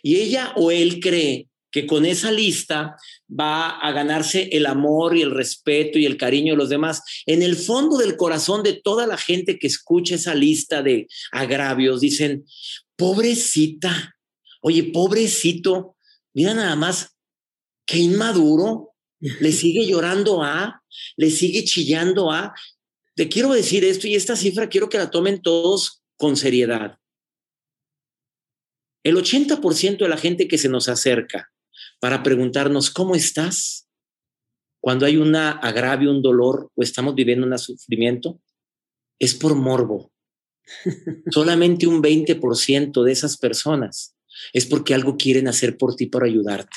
[0.01, 2.95] Y ella o él cree que con esa lista
[3.27, 7.01] va a ganarse el amor y el respeto y el cariño de los demás.
[7.25, 11.99] En el fondo del corazón de toda la gente que escucha esa lista de agravios,
[11.99, 12.45] dicen,
[12.95, 14.15] pobrecita,
[14.61, 15.97] oye, pobrecito,
[16.33, 17.17] mira nada más,
[17.87, 20.82] qué inmaduro, le sigue llorando a,
[21.15, 22.53] le sigue chillando a.
[23.15, 26.97] Te quiero decir esto y esta cifra quiero que la tomen todos con seriedad.
[29.03, 31.51] El 80% de la gente que se nos acerca
[31.99, 33.87] para preguntarnos, ¿cómo estás?
[34.81, 38.41] Cuando hay una agravio, un dolor o estamos viviendo un sufrimiento,
[39.19, 40.11] es por morbo.
[41.31, 44.15] Solamente un 20% de esas personas
[44.51, 46.75] es porque algo quieren hacer por ti para ayudarte.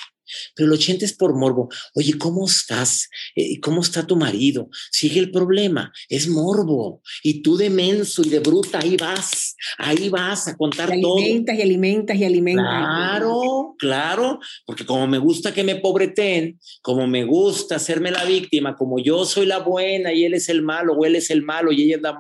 [0.55, 1.69] Pero el 80 es por morbo.
[1.95, 3.09] Oye, ¿cómo estás?
[3.35, 4.69] Eh, ¿Cómo está tu marido?
[4.91, 7.03] Sigue el problema, es morbo.
[7.23, 11.19] Y tú de menso y de bruta, ahí vas, ahí vas a contar todo.
[11.19, 12.65] Alimentas y alimentas y alimentas.
[12.65, 18.77] Claro, claro, porque como me gusta que me pobreten, como me gusta hacerme la víctima,
[18.77, 21.73] como yo soy la buena y él es el malo, o él es el malo
[21.73, 22.17] y ella es la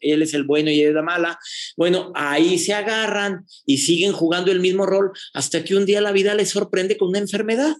[0.00, 1.38] él es el bueno y ella es la mala,
[1.76, 6.12] bueno, ahí se agarran y siguen jugando el mismo rol hasta que un día la
[6.12, 7.76] vida les sorprende con una enfermedad enfermedad.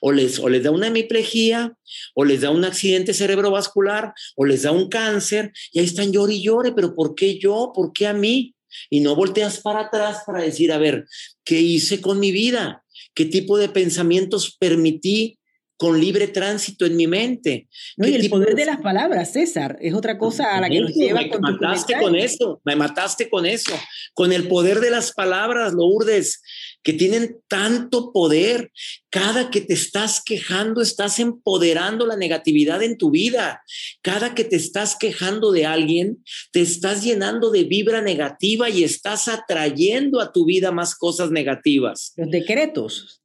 [0.00, 1.72] O les, o les da una hemiplegia,
[2.14, 6.34] o les da un accidente cerebrovascular, o les da un cáncer, y ahí están llore
[6.34, 7.72] y llore, pero ¿por qué yo?
[7.72, 8.54] ¿Por qué a mí?
[8.88, 11.06] Y no volteas para atrás para decir, a ver,
[11.44, 12.84] ¿qué hice con mi vida?
[13.14, 15.38] ¿Qué tipo de pensamientos permití
[15.80, 17.66] con libre tránsito en mi mente.
[17.96, 18.66] No, y el poder de...
[18.66, 22.60] las palabras, César, es otra cosa a la que nos lleva me mataste con eso,
[22.66, 23.72] me mataste con eso,
[24.12, 26.42] con el poder de las palabras, Lourdes,
[26.82, 28.70] que tienen tanto poder.
[29.08, 33.62] Cada que te estás quejando, estás empoderando la negatividad en tu vida.
[34.02, 39.28] Cada que te estás quejando de alguien, te estás llenando de vibra negativa y estás
[39.28, 42.12] atrayendo a tu vida más cosas negativas.
[42.16, 43.19] Los decretos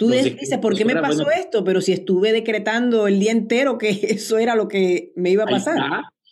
[0.00, 1.62] Tú dices, ¿por qué me pasó esto?
[1.62, 5.46] Pero si estuve decretando el día entero que eso era lo que me iba a
[5.46, 5.76] pasar.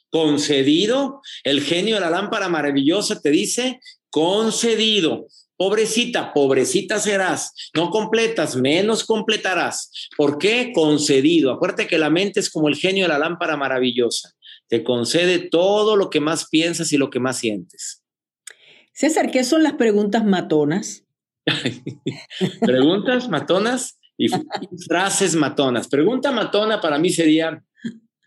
[0.09, 3.79] concedido, el genio de la lámpara maravillosa te dice,
[4.09, 5.27] concedido.
[5.59, 7.53] Pobrecita, pobrecita serás.
[7.75, 9.91] No completas, menos completarás.
[10.17, 10.73] ¿Por qué?
[10.75, 11.53] Concedido.
[11.53, 14.33] Acuérdate que la mente es como el genio de la lámpara maravillosa.
[14.69, 18.03] Te concede todo lo que más piensas y lo que más sientes.
[18.95, 21.05] César, ¿qué son las preguntas matonas?
[22.61, 24.29] Preguntas matonas y
[24.87, 25.89] frases matonas.
[25.89, 27.63] Pregunta matona para mí sería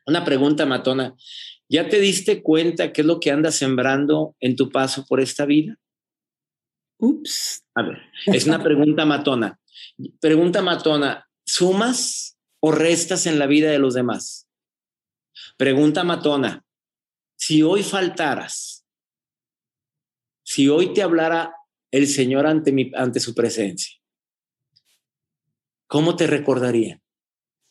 [0.05, 1.13] una pregunta matona.
[1.69, 5.45] ¿Ya te diste cuenta qué es lo que andas sembrando en tu paso por esta
[5.45, 5.77] vida?
[6.97, 7.63] Ups.
[7.75, 9.59] A ver, es una pregunta matona.
[10.19, 14.47] Pregunta matona, ¿sumas o restas en la vida de los demás?
[15.57, 16.63] Pregunta matona,
[17.35, 18.85] si hoy faltaras,
[20.43, 21.55] si hoy te hablara
[21.91, 23.95] el Señor ante, mi, ante su presencia?
[25.87, 27.01] ¿Cómo te recordarían?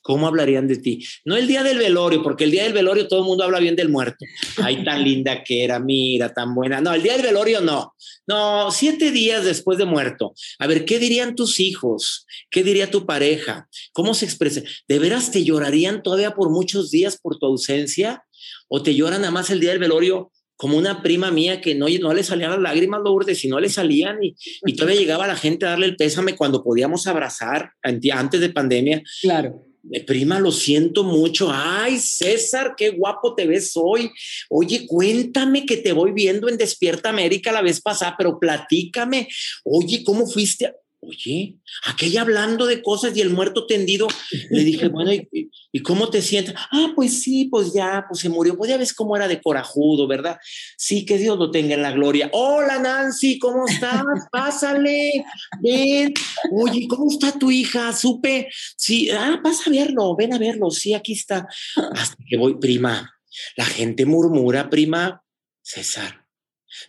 [0.02, 1.06] ¿Cómo hablarían de ti?
[1.24, 3.76] No el día del velorio, porque el día del velorio todo el mundo habla bien
[3.76, 4.24] del muerto.
[4.56, 6.80] Ay, tan linda que era, mira, tan buena.
[6.80, 7.94] No, el día del velorio no.
[8.26, 10.33] No, siete días después de muerto.
[10.59, 12.26] A ver, ¿qué dirían tus hijos?
[12.50, 13.68] ¿Qué diría tu pareja?
[13.92, 14.62] ¿Cómo se expresa?
[14.88, 18.24] ¿De veras te llorarían todavía por muchos días por tu ausencia?
[18.68, 21.87] ¿O te lloran nada más el día del velorio como una prima mía que no,
[21.88, 25.35] no le salían las lágrimas, Lourdes, y no le salían, y, y todavía llegaba la
[25.35, 29.03] gente a darle el pésame cuando podíamos abrazar antes de pandemia.
[29.23, 29.64] Claro.
[29.90, 31.49] Eh, prima, lo siento mucho.
[31.51, 34.11] Ay, César, qué guapo te ves hoy.
[34.51, 39.29] Oye, cuéntame que te voy viendo en Despierta América la vez pasada, pero platícame.
[39.64, 40.75] Oye, ¿cómo fuiste?
[41.02, 44.06] Oye, aquella hablando de cosas y el muerto tendido,
[44.50, 46.54] le dije, bueno, ¿y, cómo te sientes?
[46.70, 48.54] Ah, pues sí, pues ya, pues se murió.
[48.56, 50.38] Pues ya ves cómo era de corajudo, ¿verdad?
[50.76, 52.28] Sí, que Dios lo tenga en la gloria.
[52.34, 54.02] Hola, Nancy, ¿cómo estás?
[54.32, 55.24] Pásale,
[55.62, 56.12] ven.
[56.52, 57.94] Oye, ¿cómo está tu hija?
[57.94, 58.48] Supe.
[58.76, 60.70] Sí, ah, vas a verlo, ven a verlo.
[60.70, 61.48] Sí, aquí está.
[61.94, 63.10] Hasta que voy, prima.
[63.56, 65.24] La gente murmura, prima.
[65.62, 66.26] César,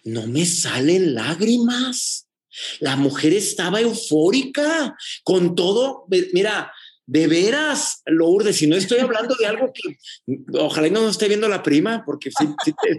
[0.04, 2.28] no me salen lágrimas.
[2.80, 6.06] La mujer estaba eufórica con todo.
[6.34, 6.72] Mira,
[7.12, 9.98] de veras, Lourdes, si no estoy hablando de algo que
[10.58, 12.36] ojalá no nos esté viendo la prima, porque es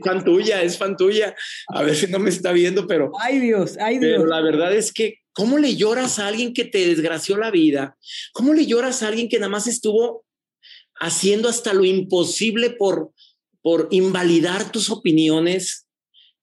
[0.04, 1.34] fan tuya, es fan tuya.
[1.68, 3.10] A ver si no me está viendo, pero.
[3.20, 4.12] Ay Dios, ay Dios.
[4.18, 7.96] Pero la verdad es que, ¿cómo le lloras a alguien que te desgració la vida?
[8.32, 10.26] ¿Cómo le lloras a alguien que nada más estuvo
[11.00, 13.12] haciendo hasta lo imposible por,
[13.62, 15.86] por invalidar tus opiniones?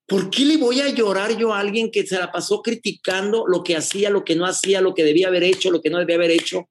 [0.10, 3.64] ¿Por qué le voy a llorar yo a alguien que se la pasó criticando lo
[3.64, 6.16] que hacía, lo que no hacía, lo que debía haber hecho, lo que no debía
[6.16, 6.68] haber hecho?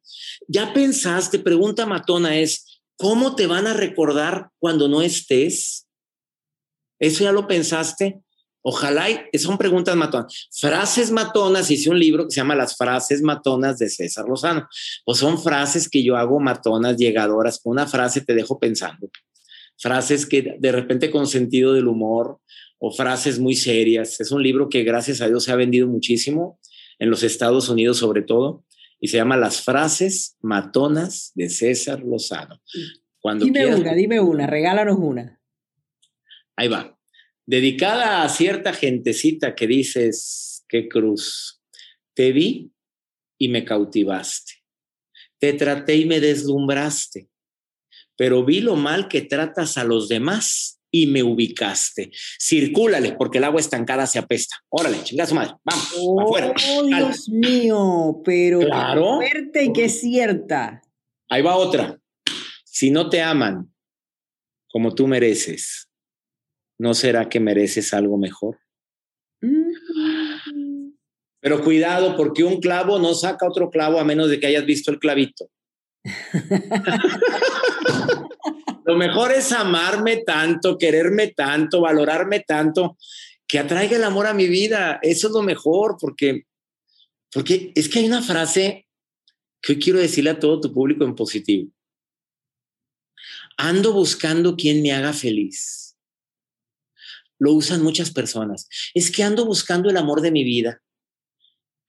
[0.48, 5.86] Ya pensaste, pregunta matona es, ¿cómo te van a recordar cuando no estés?
[6.98, 8.20] ¿Eso ya lo pensaste?
[8.60, 9.06] Ojalá,
[9.38, 10.48] son preguntas matonas.
[10.50, 14.68] Frases matonas, hice un libro que se llama Las frases matonas de César Lozano.
[15.04, 17.60] Pues son frases que yo hago matonas, llegadoras.
[17.62, 19.08] Con una frase te dejo pensando.
[19.78, 22.40] Frases que de repente con sentido del humor
[22.78, 24.20] o frases muy serias.
[24.20, 26.58] Es un libro que gracias a Dios se ha vendido muchísimo
[26.98, 28.64] en los Estados Unidos sobre todo
[29.00, 32.60] y se llama Las frases matonas de César Lozano.
[33.20, 35.40] Cuando dime una, dime una, regálanos una.
[36.56, 36.98] Ahí va
[37.48, 41.62] dedicada a cierta gentecita que dices, qué cruz,
[42.12, 42.74] te vi
[43.38, 44.52] y me cautivaste,
[45.38, 47.30] te traté y me deslumbraste,
[48.18, 52.10] pero vi lo mal que tratas a los demás y me ubicaste.
[52.40, 54.56] Circúlale, porque el agua estancada se apesta.
[54.68, 55.54] Órale, chingada su madre.
[55.64, 56.54] Vamos, oh, afuera.
[56.84, 59.18] Dios mío, pero claro.
[59.20, 60.82] qué fuerte y qué cierta.
[61.28, 61.98] Ahí va otra.
[62.64, 63.72] Si no te aman
[64.70, 65.88] como tú mereces,
[66.78, 68.58] ¿no será que mereces algo mejor?
[69.40, 70.92] Mm.
[71.40, 74.90] Pero cuidado, porque un clavo no saca otro clavo a menos de que hayas visto
[74.90, 75.48] el clavito.
[78.88, 82.96] lo mejor es amarme tanto, quererme tanto, valorarme tanto,
[83.46, 84.98] que atraiga el amor a mi vida.
[85.02, 86.46] Eso es lo mejor, porque,
[87.30, 88.88] porque es que hay una frase
[89.60, 91.70] que hoy quiero decirle a todo tu público en positivo.
[93.58, 95.84] Ando buscando quien me haga feliz
[97.38, 98.68] lo usan muchas personas.
[98.94, 100.82] Es que ando buscando el amor de mi vida.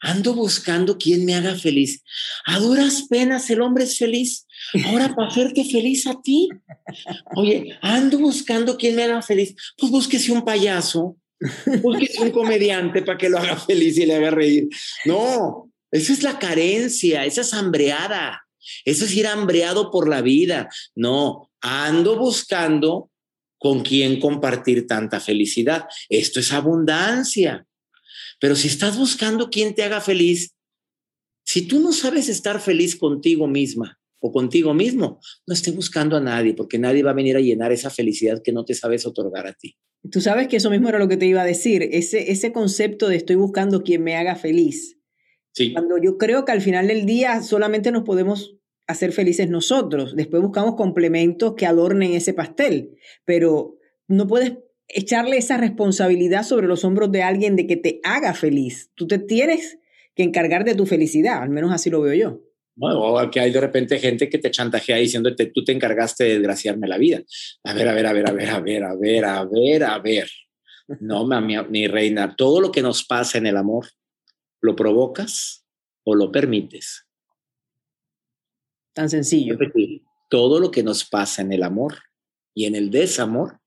[0.01, 2.03] Ando buscando quien me haga feliz.
[2.45, 4.45] A duras penas el hombre es feliz.
[4.85, 6.47] Ahora para hacerte feliz a ti.
[7.35, 9.55] Oye, ando buscando quien me haga feliz.
[9.77, 11.17] Pues búsquese un payaso.
[11.81, 14.67] Búsquese un comediante para que lo haga feliz y le haga reír.
[15.05, 18.43] No, esa es la carencia, esa es hambreada.
[18.85, 20.69] Eso es ir hambreado por la vida.
[20.95, 23.09] No, ando buscando
[23.57, 25.85] con quién compartir tanta felicidad.
[26.07, 27.65] Esto es abundancia.
[28.39, 30.55] Pero si estás buscando quien te haga feliz,
[31.43, 36.21] si tú no sabes estar feliz contigo misma o contigo mismo, no esté buscando a
[36.21, 39.47] nadie, porque nadie va a venir a llenar esa felicidad que no te sabes otorgar
[39.47, 39.77] a ti.
[40.11, 43.09] Tú sabes que eso mismo era lo que te iba a decir, ese, ese concepto
[43.09, 44.97] de estoy buscando quien me haga feliz.
[45.53, 45.73] Sí.
[45.73, 48.55] Cuando yo creo que al final del día solamente nos podemos
[48.87, 50.15] hacer felices nosotros.
[50.15, 54.53] Después buscamos complementos que adornen ese pastel, pero no puedes
[54.89, 58.91] echarle esa responsabilidad sobre los hombros de alguien de que te haga feliz.
[58.95, 59.79] Tú te tienes
[60.15, 62.41] que encargar de tu felicidad, al menos así lo veo yo.
[62.75, 66.87] Bueno, aquí hay de repente gente que te chantajea diciéndote, tú te encargaste de desgraciarme
[66.87, 67.21] la vida.
[67.63, 69.99] A ver, a ver, a ver, a ver, a ver, a ver, a ver, a
[69.99, 70.29] ver.
[71.01, 73.87] No, mi, mi reina, todo lo que nos pasa en el amor,
[74.61, 75.65] ¿lo provocas
[76.03, 77.05] o lo permites?
[78.93, 79.57] Tan sencillo.
[80.29, 81.95] Todo lo que nos pasa en el amor
[82.55, 83.58] y en el desamor,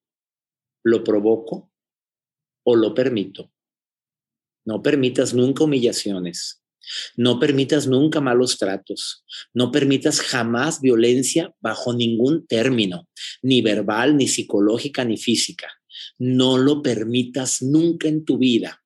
[0.83, 1.71] lo provoco
[2.65, 3.53] o lo permito.
[4.65, 6.63] No permitas nunca humillaciones.
[7.17, 9.25] No permitas nunca malos tratos.
[9.55, 13.09] No permitas jamás violencia bajo ningún término,
[13.43, 15.69] ni verbal, ni psicológica, ni física.
[16.19, 18.83] No lo permitas nunca en tu vida.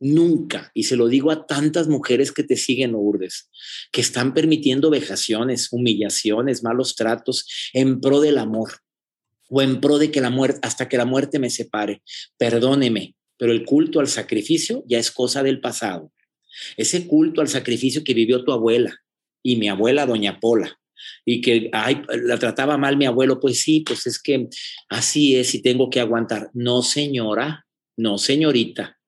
[0.00, 3.50] Nunca, y se lo digo a tantas mujeres que te siguen, Urdes,
[3.90, 8.70] que están permitiendo vejaciones, humillaciones, malos tratos en pro del amor
[9.48, 12.02] o en pro de que la muerte, hasta que la muerte me separe.
[12.36, 16.12] Perdóneme, pero el culto al sacrificio ya es cosa del pasado.
[16.76, 18.96] Ese culto al sacrificio que vivió tu abuela
[19.42, 20.78] y mi abuela, doña Pola,
[21.24, 24.48] y que ay, la trataba mal mi abuelo, pues sí, pues es que
[24.88, 26.50] así es y tengo que aguantar.
[26.52, 28.98] No, señora, no, señorita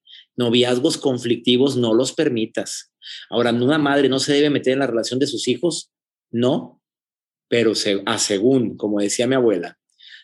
[0.40, 2.92] noviazgos conflictivos no los permitas.
[3.28, 5.90] Ahora, una madre no se debe meter en la relación de sus hijos,
[6.30, 6.80] no,
[7.48, 7.72] pero
[8.06, 9.78] a según, como decía mi abuela,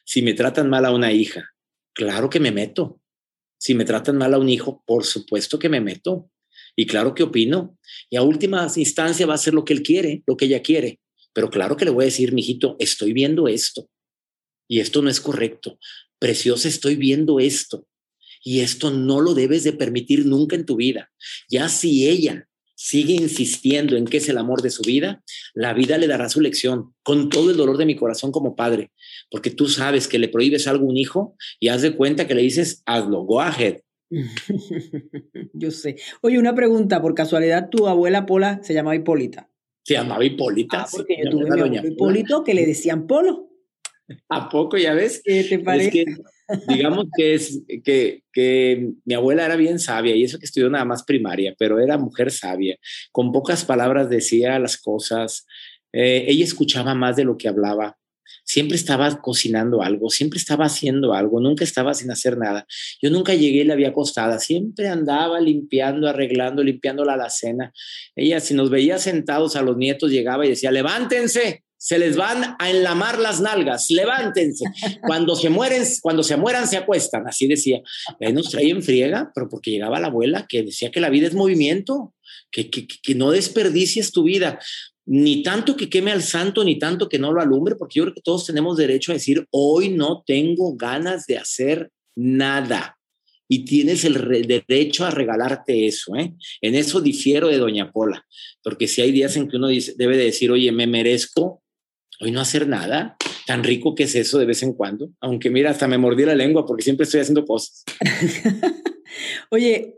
[0.06, 1.50] si me tratan mal a una hija,
[1.92, 3.02] claro que me meto.
[3.58, 6.30] Si me tratan mal a un hijo, por supuesto que me meto.
[6.76, 7.76] Y claro que opino.
[8.08, 11.00] Y a última instancia va a ser lo que él quiere, lo que ella quiere.
[11.32, 13.90] Pero claro que le voy a decir, mijito, estoy viendo esto.
[14.68, 15.78] Y esto no es correcto.
[16.20, 17.88] Preciosa, estoy viendo esto.
[18.44, 21.10] Y esto no lo debes de permitir nunca en tu vida.
[21.50, 22.45] Ya si ella
[22.76, 26.40] sigue insistiendo en que es el amor de su vida, la vida le dará su
[26.40, 28.92] lección con todo el dolor de mi corazón como padre,
[29.30, 32.34] porque tú sabes que le prohíbes algo a un hijo y haz de cuenta que
[32.34, 33.78] le dices, hazlo, go ahead.
[35.52, 35.96] yo sé.
[36.20, 39.50] Oye, una pregunta, por casualidad, tu abuela Pola se llamaba Hipólita.
[39.82, 40.82] Se llamaba Hipólita.
[40.82, 43.50] Ah, porque yo tuve mi Hipólito que le decían Polo.
[44.28, 45.22] ¿A poco ya ves?
[45.24, 46.04] ¿Qué te parece?
[46.68, 50.84] Digamos que es que, que, mi abuela era bien sabia y eso que estudió nada
[50.84, 52.76] más primaria, pero era mujer sabia.
[53.12, 55.46] Con pocas palabras decía las cosas.
[55.92, 57.96] Eh, ella escuchaba más de lo que hablaba.
[58.44, 62.66] siempre estaba cocinando algo, siempre estaba haciendo algo, nunca estaba sin hacer nada.
[63.02, 67.72] Yo nunca llegué y la había acostada, siempre andaba limpiando, arreglando, limpiando la alacena.
[68.14, 72.56] Ella, si nos veía sentados a los nietos, llegaba y decía, levántense, se les van
[72.58, 74.64] a enlamar las nalgas, levántense.
[75.02, 77.26] Cuando se mueren, cuando se mueran, se acuestan.
[77.26, 77.80] Así decía.
[78.20, 81.26] Ahí nos traía en friega, pero porque llegaba la abuela que decía que la vida
[81.26, 82.14] es movimiento,
[82.50, 84.58] que, que, que no desperdicies tu vida
[85.06, 88.14] ni tanto que queme al santo, ni tanto que no lo alumbre, porque yo creo
[88.14, 92.98] que todos tenemos derecho a decir, hoy no tengo ganas de hacer nada.
[93.48, 96.16] Y tienes el derecho a regalarte eso.
[96.16, 96.34] ¿eh?
[96.60, 98.26] En eso difiero de Doña Pola,
[98.64, 101.62] porque si hay días en que uno debe de decir, oye, me merezco
[102.20, 103.16] hoy no hacer nada.
[103.46, 105.10] Tan rico que es eso de vez en cuando.
[105.20, 107.84] Aunque mira, hasta me mordí la lengua porque siempre estoy haciendo cosas.
[109.50, 109.94] oye,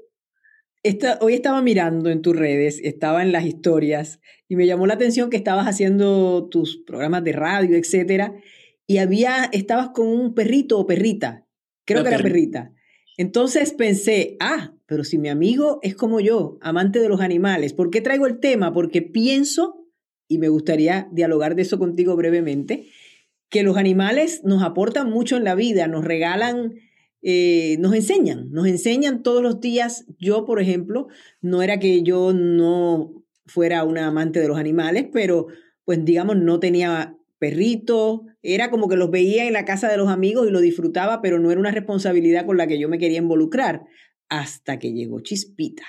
[1.20, 5.30] hoy estaba mirando en tus redes, estaba en las historias y me llamó la atención
[5.30, 8.34] que estabas haciendo tus programas de radio, etcétera,
[8.86, 11.46] y había, estabas con un perrito o perrita,
[11.84, 12.72] creo que era perrita.
[13.18, 17.90] Entonces pensé, ah, pero si mi amigo es como yo, amante de los animales, ¿por
[17.90, 18.72] qué traigo el tema?
[18.72, 19.77] Porque pienso,
[20.28, 22.88] y me gustaría dialogar de eso contigo brevemente,
[23.48, 26.74] que los animales nos aportan mucho en la vida, nos regalan
[27.20, 30.06] eh, nos enseñan, nos enseñan todos los días.
[30.18, 31.08] Yo, por ejemplo,
[31.40, 35.48] no era que yo no fuera una amante de los animales, pero
[35.84, 40.08] pues digamos, no tenía perrito, era como que los veía en la casa de los
[40.08, 43.18] amigos y lo disfrutaba, pero no era una responsabilidad con la que yo me quería
[43.18, 43.84] involucrar,
[44.28, 45.84] hasta que llegó Chispita.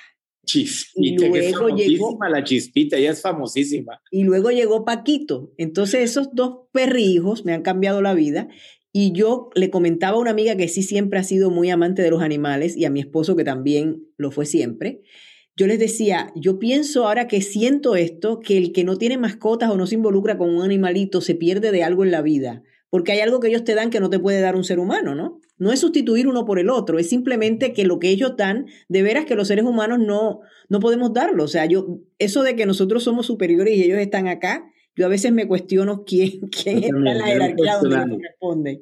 [0.50, 1.34] Chispita, y luego
[1.76, 4.02] que es llegó, la Chispita, ella es famosísima.
[4.12, 5.54] Y luego llegó Paquito.
[5.58, 8.48] Entonces esos dos perrijos me han cambiado la vida
[8.92, 12.10] y yo le comentaba a una amiga que sí siempre ha sido muy amante de
[12.10, 15.02] los animales y a mi esposo que también lo fue siempre.
[15.56, 19.70] Yo les decía, yo pienso ahora que siento esto, que el que no tiene mascotas
[19.70, 23.12] o no se involucra con un animalito se pierde de algo en la vida, porque
[23.12, 25.42] hay algo que ellos te dan que no te puede dar un ser humano, ¿no?
[25.60, 29.04] No es sustituir uno por el otro, es simplemente que lo que ellos dan, de
[29.04, 30.40] veras que los seres humanos no,
[30.70, 31.44] no podemos darlo.
[31.44, 35.10] O sea, yo, eso de que nosotros somos superiores y ellos están acá, yo a
[35.10, 38.82] veces me cuestiono quién, quién está en la jerarquía donde corresponde.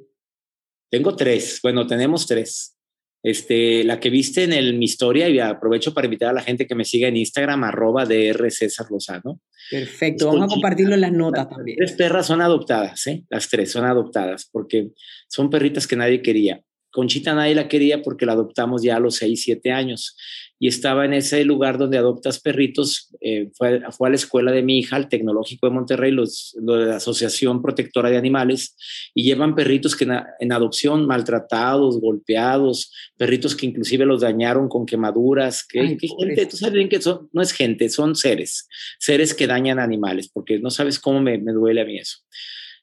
[0.90, 2.78] Tengo tres, bueno, tenemos tres.
[3.24, 6.66] Este, la que viste en el, mi historia, y aprovecho para invitar a la gente
[6.68, 9.42] que me siga en Instagram, arroba DR César Lozano.
[9.70, 11.78] Perfecto, vamos a compartirlo en las notas también.
[11.80, 13.26] Las tres perras son adoptadas, ¿eh?
[13.30, 14.92] Las tres son adoptadas, porque
[15.28, 16.64] son perritas que nadie quería.
[16.92, 20.16] Conchita nadie la quería porque la adoptamos ya a los 6, 7 años
[20.60, 23.10] y estaba en ese lugar donde adoptas perritos.
[23.22, 26.86] Eh, fue, fue, a la escuela de mi hija, al Tecnológico de Monterrey, los, de
[26.86, 28.76] la Asociación Protectora de Animales,
[29.14, 30.08] y llevan perritos que
[30.40, 35.66] en, adopción maltratados, golpeados, perritos que inclusive los dañaron con quemaduras.
[35.66, 38.68] Que, gente, tú sabes bien que son, no es gente, son seres,
[39.00, 42.18] seres que dañan animales, porque no sabes cómo me, me duele a mí eso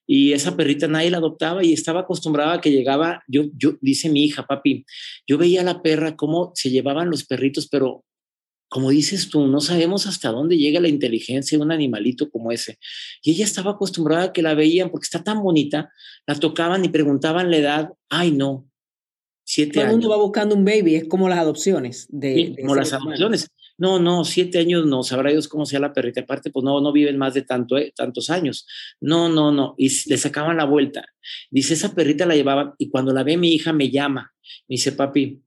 [0.06, 4.08] y esa perrita nadie la adoptaba y estaba acostumbrada a que llegaba, yo, yo, dice
[4.08, 4.84] mi hija, papi,
[5.26, 8.04] yo veía a la perra cómo se llevaban los perritos, pero
[8.68, 12.78] como dices tú, no sabemos hasta dónde llega la inteligencia de un animalito como ese.
[13.22, 15.92] Y ella estaba acostumbrada a que la veían porque está tan bonita,
[16.26, 18.68] la tocaban y preguntaban la edad, ay no,
[19.44, 22.08] siete Todo el mundo va buscando un baby, es como las adopciones.
[22.10, 23.48] De, como las adopciones.
[23.76, 26.20] No, no, siete años no, sabrá Dios cómo sea la perrita.
[26.20, 28.66] Aparte, pues no, no viven más de tanto, eh, tantos años.
[29.00, 29.74] No, no, no.
[29.76, 31.04] Y le sacaban la vuelta.
[31.50, 34.32] Dice, esa perrita la llevaba y cuando la ve mi hija me llama.
[34.68, 35.42] Me dice, papi,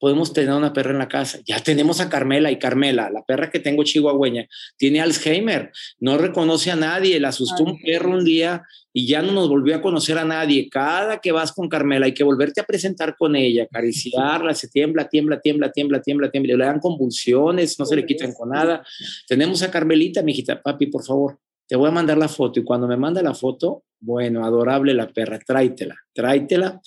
[0.00, 1.38] podemos tener una perra en la casa.
[1.44, 5.70] Ya tenemos a Carmela y Carmela, la perra que tengo chihuahueña, tiene Alzheimer,
[6.00, 9.76] no reconoce a nadie, le asustó un perro un día y ya no nos volvió
[9.76, 10.68] a conocer a nadie.
[10.70, 15.08] Cada que vas con Carmela hay que volverte a presentar con ella, acariciarla, se tiembla,
[15.08, 18.82] tiembla, tiembla, tiembla, tiembla, tiembla, le dan convulsiones, no se le quitan con nada.
[19.28, 21.38] Tenemos a Carmelita, mi hijita, papi, por favor,
[21.68, 25.08] te voy a mandar la foto y cuando me manda la foto, bueno, adorable la
[25.08, 26.80] perra, tráitela, tráitela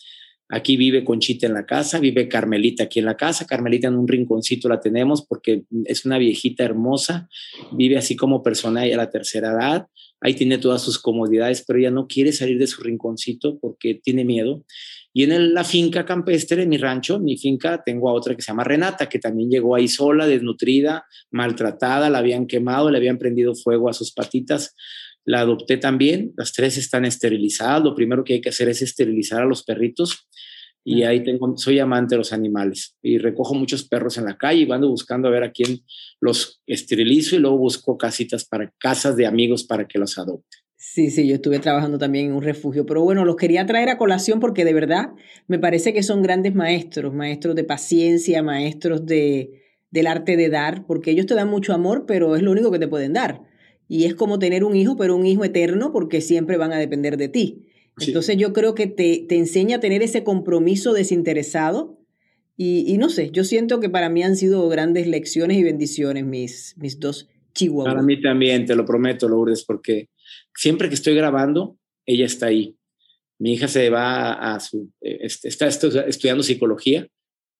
[0.55, 3.47] Aquí vive Conchita en la casa, vive Carmelita aquí en la casa.
[3.47, 7.27] Carmelita en un rinconcito la tenemos porque es una viejita hermosa,
[7.71, 9.87] vive así como persona a la tercera edad.
[10.21, 14.25] Ahí tiene todas sus comodidades, pero ella no quiere salir de su rinconcito porque tiene
[14.25, 14.63] miedo.
[15.11, 18.51] Y en la finca campestre, en mi rancho, mi finca, tengo a otra que se
[18.51, 23.55] llama Renata, que también llegó ahí sola, desnutrida, maltratada, la habían quemado, le habían prendido
[23.55, 24.75] fuego a sus patitas.
[25.25, 27.83] La adopté también, las tres están esterilizadas.
[27.83, 30.27] Lo primero que hay que hacer es esterilizar a los perritos
[30.85, 34.63] y ahí tengo, soy amante de los animales y recojo muchos perros en la calle
[34.63, 35.79] y ando buscando a ver a quién
[36.19, 40.57] los esterilizo y luego busco casitas para casas de amigos para que los adopte.
[40.75, 43.97] Sí, sí, yo estuve trabajando también en un refugio, pero bueno, los quería traer a
[43.97, 45.11] colación porque de verdad
[45.47, 50.85] me parece que son grandes maestros, maestros de paciencia, maestros de, del arte de dar,
[50.85, 53.41] porque ellos te dan mucho amor, pero es lo único que te pueden dar.
[53.87, 57.17] Y es como tener un hijo, pero un hijo eterno porque siempre van a depender
[57.17, 57.67] de ti.
[57.99, 61.99] Entonces yo creo que te, te, enseña a tener ese compromiso desinteresado
[62.55, 66.75] y, no sé, yo siento que para mí han sido grandes lecciones y bendiciones mis,
[66.77, 67.93] mis dos chihuahuas.
[67.93, 70.09] Para mí también, te lo prometo, Lourdes, porque
[70.55, 72.77] siempre que estoy grabando, ella está ahí.
[73.39, 77.07] Mi hija se va a su, eh, este, está estudiando psicología.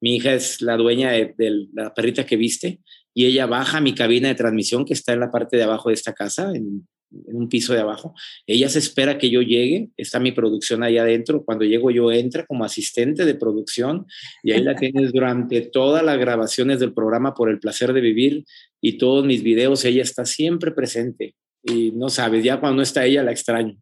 [0.04, 2.80] Mi hija es la dueña de, la perrita que viste
[3.14, 5.90] y ella baja a mi cabina de transmisión que está en la parte de abajo
[5.90, 6.86] de esta casa, en
[7.28, 8.14] en un piso de abajo.
[8.48, 11.44] Ella se espera que yo llegue, está mi producción ahí adentro.
[11.44, 14.06] Cuando llego yo entra como asistente de producción
[14.44, 18.46] y ahí la tienes durante todas las grabaciones del programa por el placer de vivir
[18.82, 19.86] y todos mis videos.
[19.86, 23.78] Ella está siempre presente y no sabes, ya cuando no está ella la extraño.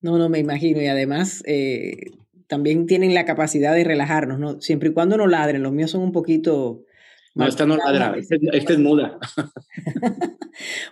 [0.00, 2.10] No, no me imagino y además eh,
[2.52, 4.60] también tienen la capacidad de relajarnos, ¿no?
[4.60, 6.84] Siempre y cuando no ladren, los míos son un poquito
[7.34, 8.36] no, esta no ladra, esta,
[8.74, 9.18] es muda.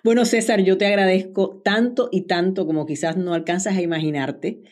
[0.03, 4.63] bueno, César, yo te agradezco tanto y tanto como quizás no alcanzas a imaginarte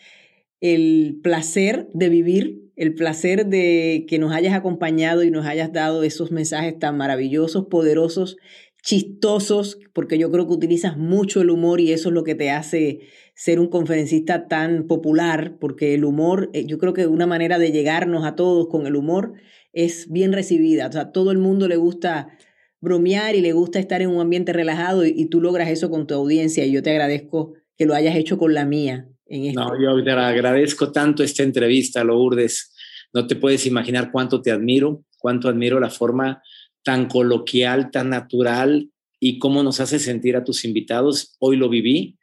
[0.62, 6.04] el placer de vivir, el placer de que nos hayas acompañado y nos hayas dado
[6.04, 8.38] esos mensajes tan maravillosos, poderosos,
[8.82, 12.50] chistosos, porque yo creo que utilizas mucho el humor y eso es lo que te
[12.50, 13.00] hace
[13.38, 17.70] ser un conferencista tan popular, porque el humor, eh, yo creo que una manera de
[17.70, 19.34] llegarnos a todos con el humor
[19.72, 20.88] es bien recibida.
[20.88, 22.36] O sea, todo el mundo le gusta
[22.80, 26.14] bromear y le gusta estar en un ambiente relajado y, tú logras eso con tu
[26.14, 29.08] audiencia y yo te agradezco que lo hayas hecho con la mía.
[29.26, 29.54] En.
[29.54, 32.74] No, yo te agradezco tanto esta entrevista, Lourdes.
[33.14, 36.42] No te puedes imaginar cuánto te admiro, cuánto admiro la forma
[36.82, 41.36] tan coloquial, tan natural y cómo nos hace sentir a tus invitados.
[41.38, 42.17] Hoy lo viví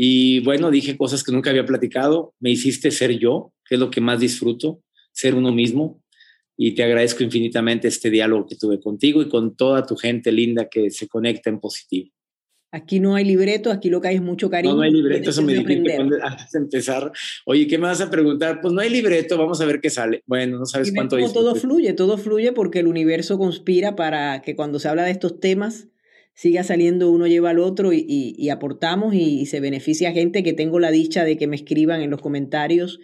[0.00, 2.32] y bueno, dije cosas que nunca había platicado.
[2.38, 4.80] Me hiciste ser yo, que es lo que más disfruto,
[5.10, 6.04] ser uno mismo
[6.56, 10.68] y te agradezco infinitamente este diálogo que tuve contigo y con toda tu gente linda
[10.68, 12.10] que se conecta en positivo.
[12.70, 14.74] Aquí no hay libreto, aquí lo que hay es mucho cariño.
[14.74, 17.10] No, no hay libreto, eso me dijiste antes de empezar.
[17.44, 18.60] Oye, ¿qué me vas a preguntar?
[18.60, 20.22] Pues no hay libreto, vamos a ver qué sale.
[20.26, 21.34] Bueno, no sabes cuánto dice.
[21.34, 25.40] Todo fluye, todo fluye porque el universo conspira para que cuando se habla de estos
[25.40, 25.88] temas
[26.38, 30.52] siga saliendo uno lleva al otro y, aportamos y, y, se beneficia a gente que
[30.52, 33.00] tengo la dicha de que me escriban en los comentarios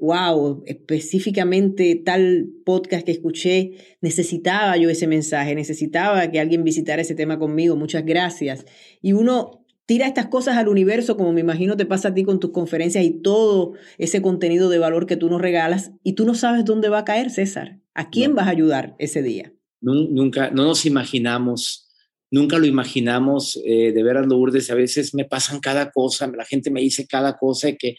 [0.00, 7.02] wow, eh, específicamente tal podcast que escuché, necesitaba yo ese mensaje, necesitaba que alguien visitara
[7.02, 8.64] ese tema conmigo, muchas gracias.
[9.02, 12.38] Y uno tira estas cosas al universo, como me imagino te pasa a ti con
[12.38, 16.34] tus conferencias y todo ese contenido de valor que tú nos regalas, y tú no
[16.34, 17.80] sabes dónde va a caer, César.
[17.94, 19.52] ¿A quién vas a ayudar ese día?
[19.80, 21.85] Nunca, no nos imaginamos
[22.30, 26.70] nunca lo imaginamos, eh, de veras Lourdes, a veces me pasan cada cosa, la gente
[26.70, 27.96] me dice cada cosa que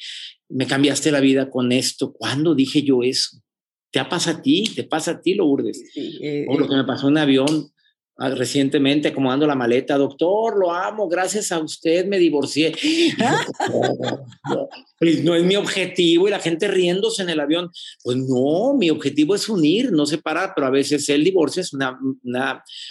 [0.50, 2.14] me cambiaste la vida con esto.
[2.14, 3.42] ¿Cuándo dije yo eso?
[3.92, 4.72] ¿Te pasa a ti?
[4.76, 5.82] ¿Te pasa a ti, Lourdes?
[5.94, 6.70] Sí, eh, o lo eh.
[6.70, 7.72] que me pasó en avión
[8.18, 12.74] recientemente acomodando la maleta, doctor, lo amo, gracias a usted me divorcié.
[15.00, 17.70] Pues, no es mi objetivo y la gente riéndose en el avión.
[18.04, 22.00] Pues no, mi objetivo es unir, no separar, pero a veces el divorcio es una,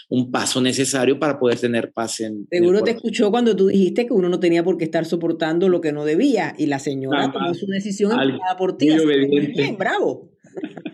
[0.08, 2.46] un paso necesario para poder tener paz en.
[2.48, 5.80] Seguro te escuchó cuando tú dijiste que uno no tenía por qué estar soportando lo
[5.80, 8.16] que no debía y la señora tomó su decisión
[8.56, 8.88] por ti.
[9.56, 10.35] Bien, bravo.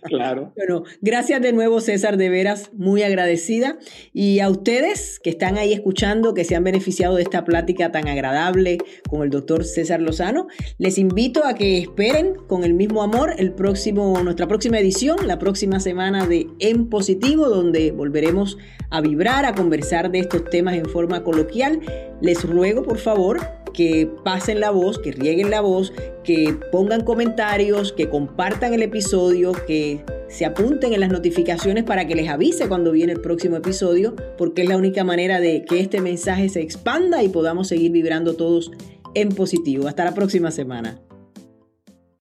[0.02, 0.52] Claro.
[0.56, 3.78] Bueno, gracias de nuevo, César, de veras, muy agradecida.
[4.12, 8.08] Y a ustedes que están ahí escuchando, que se han beneficiado de esta plática tan
[8.08, 10.48] agradable con el doctor César Lozano,
[10.78, 15.38] les invito a que esperen con el mismo amor el próximo, nuestra próxima edición, la
[15.38, 18.58] próxima semana de En Positivo, donde volveremos
[18.90, 21.80] a vibrar, a conversar de estos temas en forma coloquial.
[22.20, 23.40] Les ruego, por favor,
[23.72, 25.92] que pasen la voz, que rieguen la voz,
[26.24, 32.14] que pongan comentarios, que compartan el episodio, que se apunten en las notificaciones para que
[32.14, 36.00] les avise cuando viene el próximo episodio, porque es la única manera de que este
[36.00, 38.70] mensaje se expanda y podamos seguir vibrando todos
[39.14, 39.88] en positivo.
[39.88, 41.00] Hasta la próxima semana.